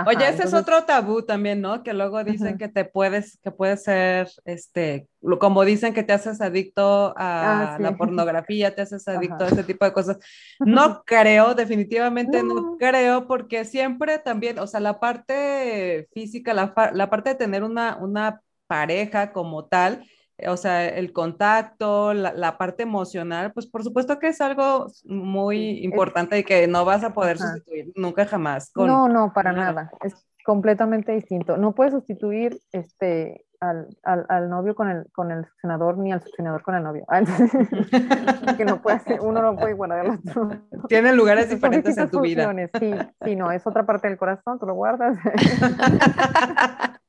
[0.07, 1.83] Oye, ese es otro tabú también, ¿no?
[1.83, 5.07] Que luego dicen que te puedes, que puede ser, este,
[5.39, 9.63] como dicen que te haces adicto a ah, la pornografía, te haces adicto a ese
[9.63, 10.17] tipo de cosas.
[10.59, 12.78] No creo, definitivamente no.
[12.78, 17.97] creo, porque siempre también, o sea, la parte física, la, la parte de tener una,
[17.97, 20.05] una pareja como tal,
[20.47, 25.84] o sea, el contacto, la, la, parte emocional, pues por supuesto que es algo muy
[25.84, 28.72] importante y que no vas a poder sustituir nunca jamás.
[28.76, 29.91] no, no, para nada.
[30.01, 30.13] Es
[30.45, 31.57] completamente distinto.
[31.57, 36.22] No puedes sustituir este, al, al, al, novio con el, con el succionador ni al
[36.22, 37.05] succionador con el novio.
[38.57, 40.49] que no puede uno no puede guardar el otro.
[40.88, 42.53] Tienen lugares diferentes en tu vida.
[42.80, 42.93] Sí,
[43.24, 45.18] sí, no, es otra parte del corazón, tú lo guardas.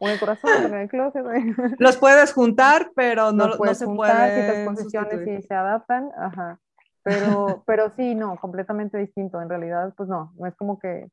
[0.00, 1.24] o el corazón, en el closet.
[1.78, 4.60] Los puedes juntar, pero no, no se juntar, puede.
[4.60, 6.58] Si posiciones y se adaptan, ajá.
[7.02, 9.40] Pero, pero sí, no, completamente distinto.
[9.40, 11.08] En realidad, pues no, no es como que,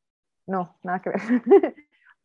[0.48, 1.76] no, nada que ver.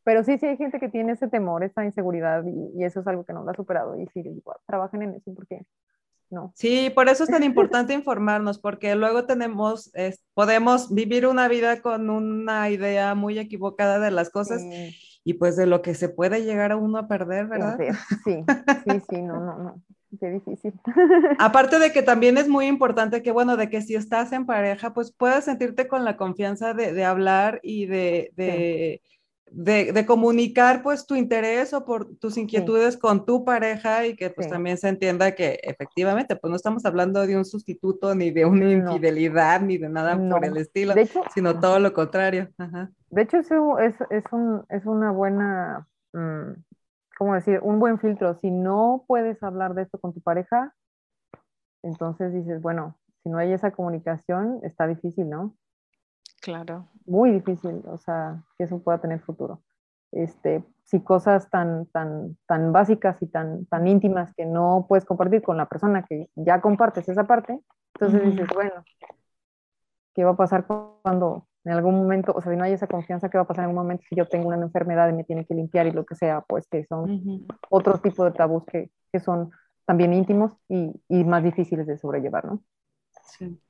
[0.06, 3.24] Pero sí, sí hay gente que tiene ese temor, esa inseguridad y, eso es algo
[3.24, 5.66] que no lo ha superado y sí, igual, trabajen en eso porque
[6.30, 6.52] no.
[6.54, 9.90] Sí, por eso es tan importante informarnos porque luego tenemos,
[10.32, 14.62] podemos vivir una vida con una idea muy equivocada de las cosas
[15.24, 17.76] y pues de lo que se puede llegar a uno a perder, ¿verdad?
[18.24, 18.44] Sí,
[18.86, 19.82] sí, sí, no, no, no.
[20.20, 20.72] Qué difícil.
[21.40, 24.94] Aparte de que también es muy importante que, bueno, de que si estás en pareja,
[24.94, 29.02] pues puedas sentirte con la confianza de, de hablar y de, de
[29.50, 34.48] de, comunicar pues tu interés o por tus inquietudes con tu pareja y que pues
[34.48, 38.70] también se entienda que efectivamente pues no estamos hablando de un sustituto ni de una
[38.70, 40.94] infidelidad ni de nada por el estilo,
[41.34, 42.48] sino todo lo contrario.
[43.10, 46.52] De hecho eso es, es, un, es una buena, mm,
[47.16, 47.60] ¿cómo decir?
[47.62, 48.38] Un buen filtro.
[48.40, 50.74] Si no puedes hablar de esto con tu pareja,
[51.82, 55.54] entonces dices, bueno, si no hay esa comunicación, está difícil, ¿no?
[56.46, 56.86] Claro.
[57.06, 59.62] Muy difícil, o sea, que eso pueda tener futuro.
[60.12, 65.42] Este, si cosas tan, tan, tan básicas y tan, tan íntimas que no puedes compartir
[65.42, 67.60] con la persona que ya compartes esa parte,
[67.94, 68.84] entonces dices, bueno,
[70.14, 70.68] ¿qué va a pasar
[71.02, 73.64] cuando en algún momento, o sea, si no hay esa confianza, ¿qué va a pasar
[73.64, 76.06] en algún momento si yo tengo una enfermedad y me tiene que limpiar y lo
[76.06, 76.42] que sea?
[76.42, 79.50] Pues que son otro tipo de tabús que, que son
[79.84, 82.62] también íntimos y, y, más difíciles de sobrellevar, ¿no?
[83.36, 83.60] Sí.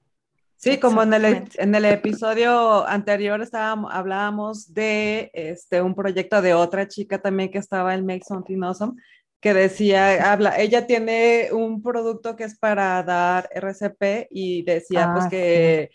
[0.57, 6.54] Sí, como en el, en el episodio anterior estábamos, hablábamos de este, un proyecto de
[6.54, 8.94] otra chica también que estaba en Make Something Awesome,
[9.40, 15.26] que decía, habla, ella tiene un producto que es para dar RCP y decía pues
[15.26, 15.90] ah, que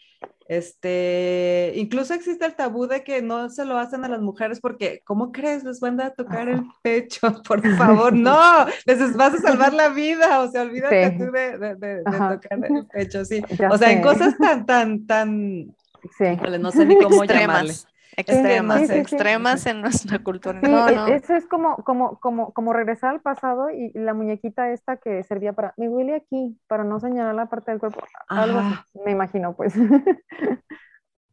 [0.51, 5.01] este, incluso existe el tabú de que no se lo hacen a las mujeres porque,
[5.05, 5.63] ¿cómo crees?
[5.63, 10.41] Les van a tocar el pecho, por favor, no, les vas a salvar la vida,
[10.41, 13.41] o sea, olvídate tú de, de, de, tocar el pecho, sí.
[13.69, 15.73] o sea, en cosas tan, tan, tan,
[16.17, 16.25] sí.
[16.59, 17.73] no sé ni cómo llamarle
[18.17, 20.59] extremas, extremas en nuestra cultura.
[20.61, 21.07] No, no.
[21.07, 25.53] Eso es como, como, como, como regresar al pasado y la muñequita esta que servía
[25.53, 29.55] para, me huele aquí, para no señalar la parte del cuerpo, algo así, me imagino,
[29.55, 29.73] pues.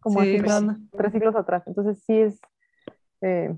[0.01, 0.41] como sí,
[0.97, 1.63] tres siglos atrás.
[1.67, 2.41] Entonces sí es,
[3.21, 3.57] eh,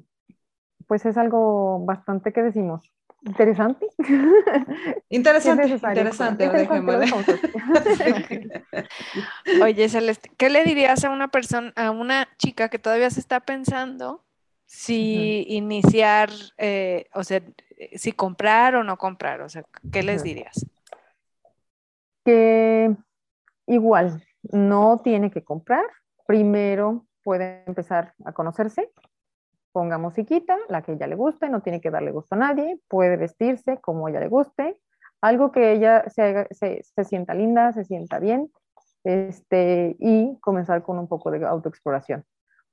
[0.87, 2.93] pues es algo bastante que decimos,
[3.23, 3.87] Interesante.
[5.11, 6.49] Interesante, interesante.
[9.63, 13.41] Oye, Celeste, ¿qué le dirías a una persona, a una chica que todavía se está
[13.41, 14.25] pensando
[14.65, 17.43] si iniciar, eh, o sea,
[17.95, 19.43] si comprar o no comprar?
[19.43, 20.67] O sea, ¿qué les dirías?
[22.25, 22.95] Que
[23.67, 25.85] igual, no tiene que comprar.
[26.27, 28.91] Primero puede empezar a conocerse,
[29.73, 33.17] ponga musiquita, la que ella le guste, no tiene que darle gusto a nadie, puede
[33.17, 34.79] vestirse como ella le guste,
[35.21, 38.51] algo que ella se, se, sienta linda, se sienta bien,
[39.05, 42.25] este, y comenzar con un poco de autoexploración.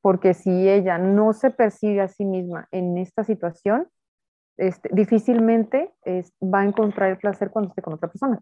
[0.02, 3.90] Porque si ella no se percibe a sí misma en esta situación,
[4.58, 5.94] este, difícilmente
[6.42, 8.42] va a encontrar el placer cuando esté con otra persona.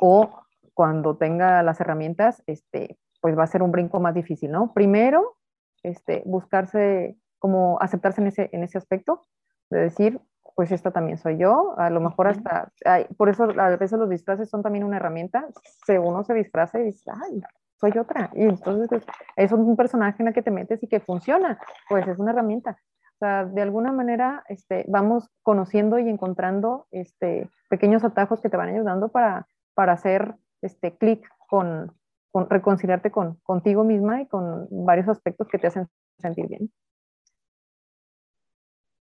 [0.00, 0.30] O
[0.72, 4.72] cuando tenga las herramientas, este, pues va a ser un brinco más difícil, ¿no?
[4.72, 5.37] Primero,
[5.82, 9.22] este, buscarse, como aceptarse en ese, en ese aspecto,
[9.70, 10.20] de decir,
[10.54, 12.72] pues esta también soy yo, a lo mejor hasta,
[13.16, 15.46] por eso a veces los disfraces son también una herramienta,
[15.86, 17.40] si uno se disfraza y dice, ay,
[17.76, 19.06] soy otra, y entonces pues,
[19.36, 22.76] es un personaje en el que te metes y que funciona, pues es una herramienta.
[23.14, 28.56] O sea, de alguna manera este, vamos conociendo y encontrando este, pequeños atajos que te
[28.56, 31.92] van ayudando para, para hacer este clic con,
[32.34, 36.70] reconciliarte con, contigo misma y con varios aspectos que te hacen sentir bien.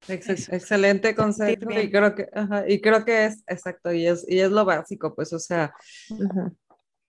[0.08, 2.28] excelente concepto y creo que
[2.68, 5.74] y creo que es exacto y es y es lo básico pues o sea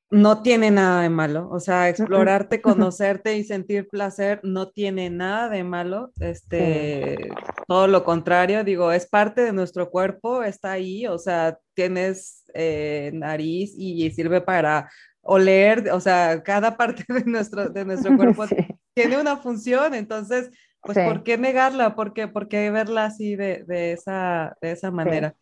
[0.10, 5.50] no tiene nada de malo o sea explorarte conocerte y sentir placer no tiene nada
[5.50, 7.30] de malo este
[7.68, 13.12] todo lo contrario digo es parte de nuestro cuerpo está ahí o sea tienes eh,
[13.14, 14.90] nariz y sirve para
[15.28, 18.46] oler, o sea, cada parte de nuestro, de nuestro cuerpo
[18.94, 20.50] tiene una función, entonces,
[20.82, 21.96] pues, ¿por qué negarla?
[21.96, 25.36] ¿Por qué, por qué verla así de, de, esa, de esa manera?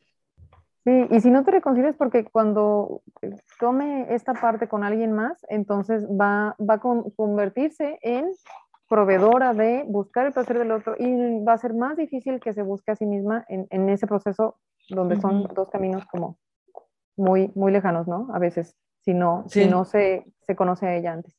[0.83, 1.07] Sí.
[1.09, 3.01] y si no te reconcilias, porque cuando
[3.59, 8.31] tome esta parte con alguien más, entonces va, va a convertirse en
[8.87, 12.61] proveedora de buscar el placer del otro y va a ser más difícil que se
[12.61, 14.59] busque a sí misma en, en ese proceso
[14.89, 16.37] donde son dos caminos como
[17.17, 18.27] muy, muy lejanos, ¿no?
[18.33, 18.75] A veces
[19.05, 21.33] si no, si no se, se, conoce a ella antes.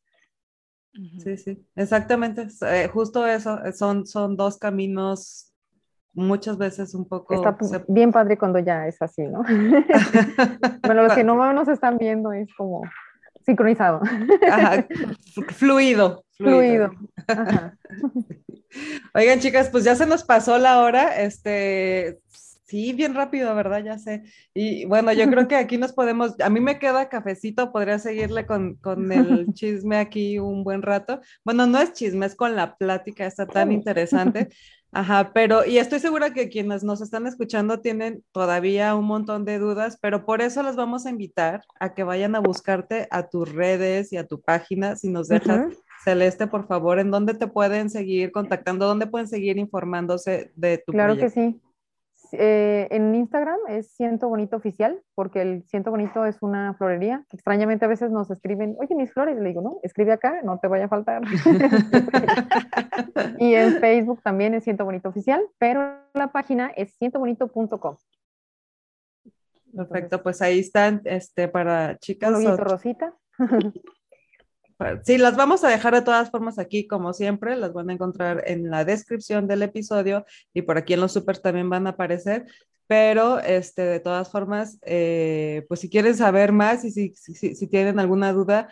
[1.19, 2.47] Sí, sí, exactamente.
[2.63, 5.53] Eh, justo eso, eh, son, son dos caminos
[6.15, 7.35] muchas veces un poco...
[7.35, 9.43] Está bien padre cuando ya es así, ¿no?
[10.83, 12.83] bueno, los que no nos están viendo es como
[13.45, 14.01] sincronizado.
[15.49, 16.25] Fluido.
[16.33, 16.91] Fluido.
[19.15, 21.21] Oigan, chicas, pues ya se nos pasó la hora.
[21.21, 22.21] Este,
[22.67, 23.83] Sí, bien rápido, ¿verdad?
[23.85, 24.25] Ya sé.
[24.53, 28.45] Y bueno, yo creo que aquí nos podemos, a mí me queda cafecito, podría seguirle
[28.45, 31.21] con, con el chisme aquí un buen rato.
[31.45, 34.49] Bueno, no es chisme, es con la plática, está tan interesante.
[34.93, 39.59] Ajá, pero, y estoy segura que quienes nos están escuchando tienen todavía un montón de
[39.59, 43.53] dudas, pero por eso los vamos a invitar a que vayan a buscarte a tus
[43.53, 45.77] redes y a tu página, si nos dejas.
[46.03, 48.87] Celeste, por favor, ¿en dónde te pueden seguir contactando?
[48.87, 51.61] ¿Dónde pueden seguir informándose de tu Claro que sí.
[52.33, 57.25] Eh, en Instagram es Siento Bonito Oficial, porque el Siento Bonito es una florería.
[57.33, 60.69] Extrañamente a veces nos escriben, oye, mis flores, le digo, no, escribe acá, no te
[60.69, 61.23] vaya a faltar.
[63.39, 67.97] y en Facebook también es Siento Bonito Oficial, pero la página es sientobonito.com.
[69.75, 72.33] Perfecto, pues ahí están este, para chicas.
[72.57, 73.15] Rosita.
[75.05, 78.43] Sí, las vamos a dejar de todas formas aquí, como siempre, las van a encontrar
[78.47, 82.47] en la descripción del episodio y por aquí en los supers también van a aparecer.
[82.87, 87.67] Pero, este, de todas formas, eh, pues si quieren saber más y si, si, si
[87.67, 88.69] tienen alguna duda,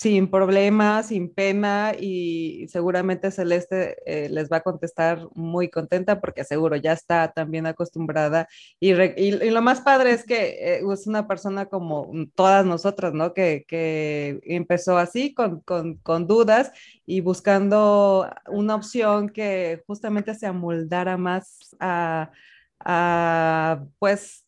[0.00, 6.42] sin problemas, sin pena y seguramente Celeste eh, les va a contestar muy contenta porque
[6.42, 8.48] seguro ya está también acostumbrada
[8.80, 13.34] y, y, lo más padre es que eh, es una persona como todas nosotras, ¿no?
[13.34, 16.72] Que, que empezó así con, con, con, dudas
[17.04, 22.30] y buscando una opción que justamente se amoldara más a,
[22.78, 24.46] a pues...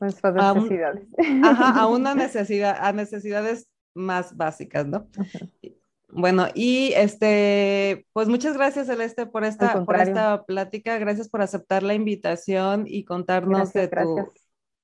[0.00, 1.06] Nuestras necesidades.
[1.44, 5.08] A, ajá, a una necesidad, a necesidades más básicas, ¿no?
[6.16, 10.96] Bueno, y este, pues muchas gracias, Celeste, por esta, por esta plática.
[10.98, 14.28] Gracias por aceptar la invitación y contarnos de, tu,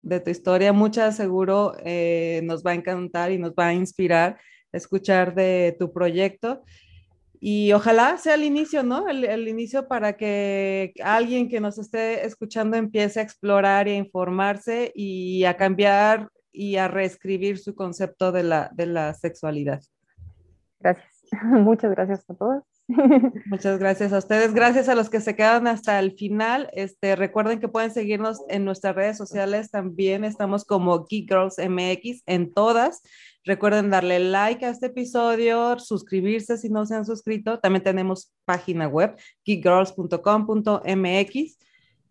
[0.02, 0.72] de tu historia.
[0.72, 4.38] Muchas seguro eh, nos va a encantar y nos va a inspirar
[4.72, 6.62] escuchar de tu proyecto.
[7.38, 9.08] Y ojalá sea el inicio, ¿no?
[9.08, 13.96] El, el, inicio para que alguien que nos esté escuchando empiece a explorar y a
[13.96, 19.82] informarse y a cambiar y a reescribir su concepto de la, de la sexualidad.
[20.78, 21.20] Gracias.
[21.44, 22.64] Muchas gracias a todos.
[23.46, 24.52] Muchas gracias a ustedes.
[24.52, 26.68] Gracias a los que se quedan hasta el final.
[26.72, 29.70] Este, recuerden que pueden seguirnos en nuestras redes sociales.
[29.70, 33.02] También estamos como Geek Girls MX en todas.
[33.44, 37.60] Recuerden darle like a este episodio, suscribirse si no se han suscrito.
[37.60, 41.58] También tenemos página web geekgirls.com.mx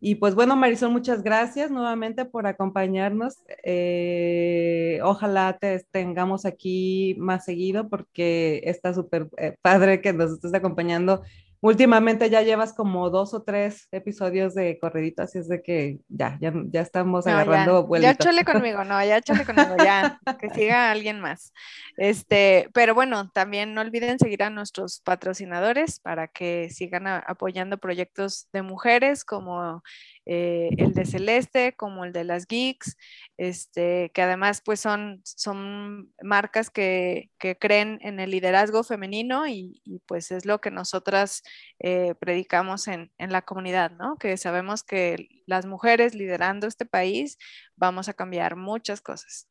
[0.01, 3.39] y pues bueno, Marisol, muchas gracias nuevamente por acompañarnos.
[3.63, 10.53] Eh, ojalá te tengamos aquí más seguido porque está súper eh, padre que nos estés
[10.53, 11.21] acompañando
[11.61, 16.37] últimamente ya llevas como dos o tres episodios de corredito, así es de que ya,
[16.39, 20.91] ya, ya estamos agarrando ya, Ya chole conmigo, no, ya chole conmigo, ya, que siga
[20.91, 21.53] alguien más.
[21.97, 28.47] Este, pero bueno, también no olviden seguir a nuestros patrocinadores para que sigan apoyando proyectos
[28.53, 29.83] de mujeres como
[30.25, 32.97] eh, el de Celeste, como el de las Geeks,
[33.37, 39.81] este, que además pues son, son marcas que, que creen en el liderazgo femenino y,
[39.83, 41.41] y pues es lo que nosotras
[41.79, 44.17] eh, predicamos en, en, la comunidad, ¿no?
[44.17, 47.37] Que sabemos que las mujeres liderando este país
[47.75, 49.47] vamos a cambiar muchas cosas.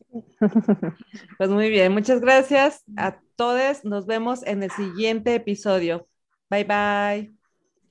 [1.38, 3.84] Pues muy bien, muchas gracias a todos.
[3.84, 6.08] Nos vemos en el siguiente episodio.
[6.50, 7.34] Bye bye.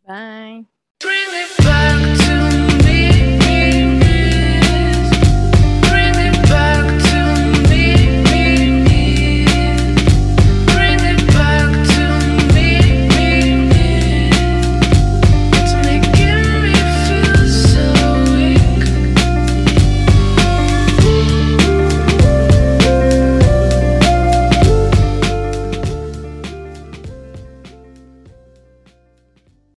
[0.06, 0.79] Bye.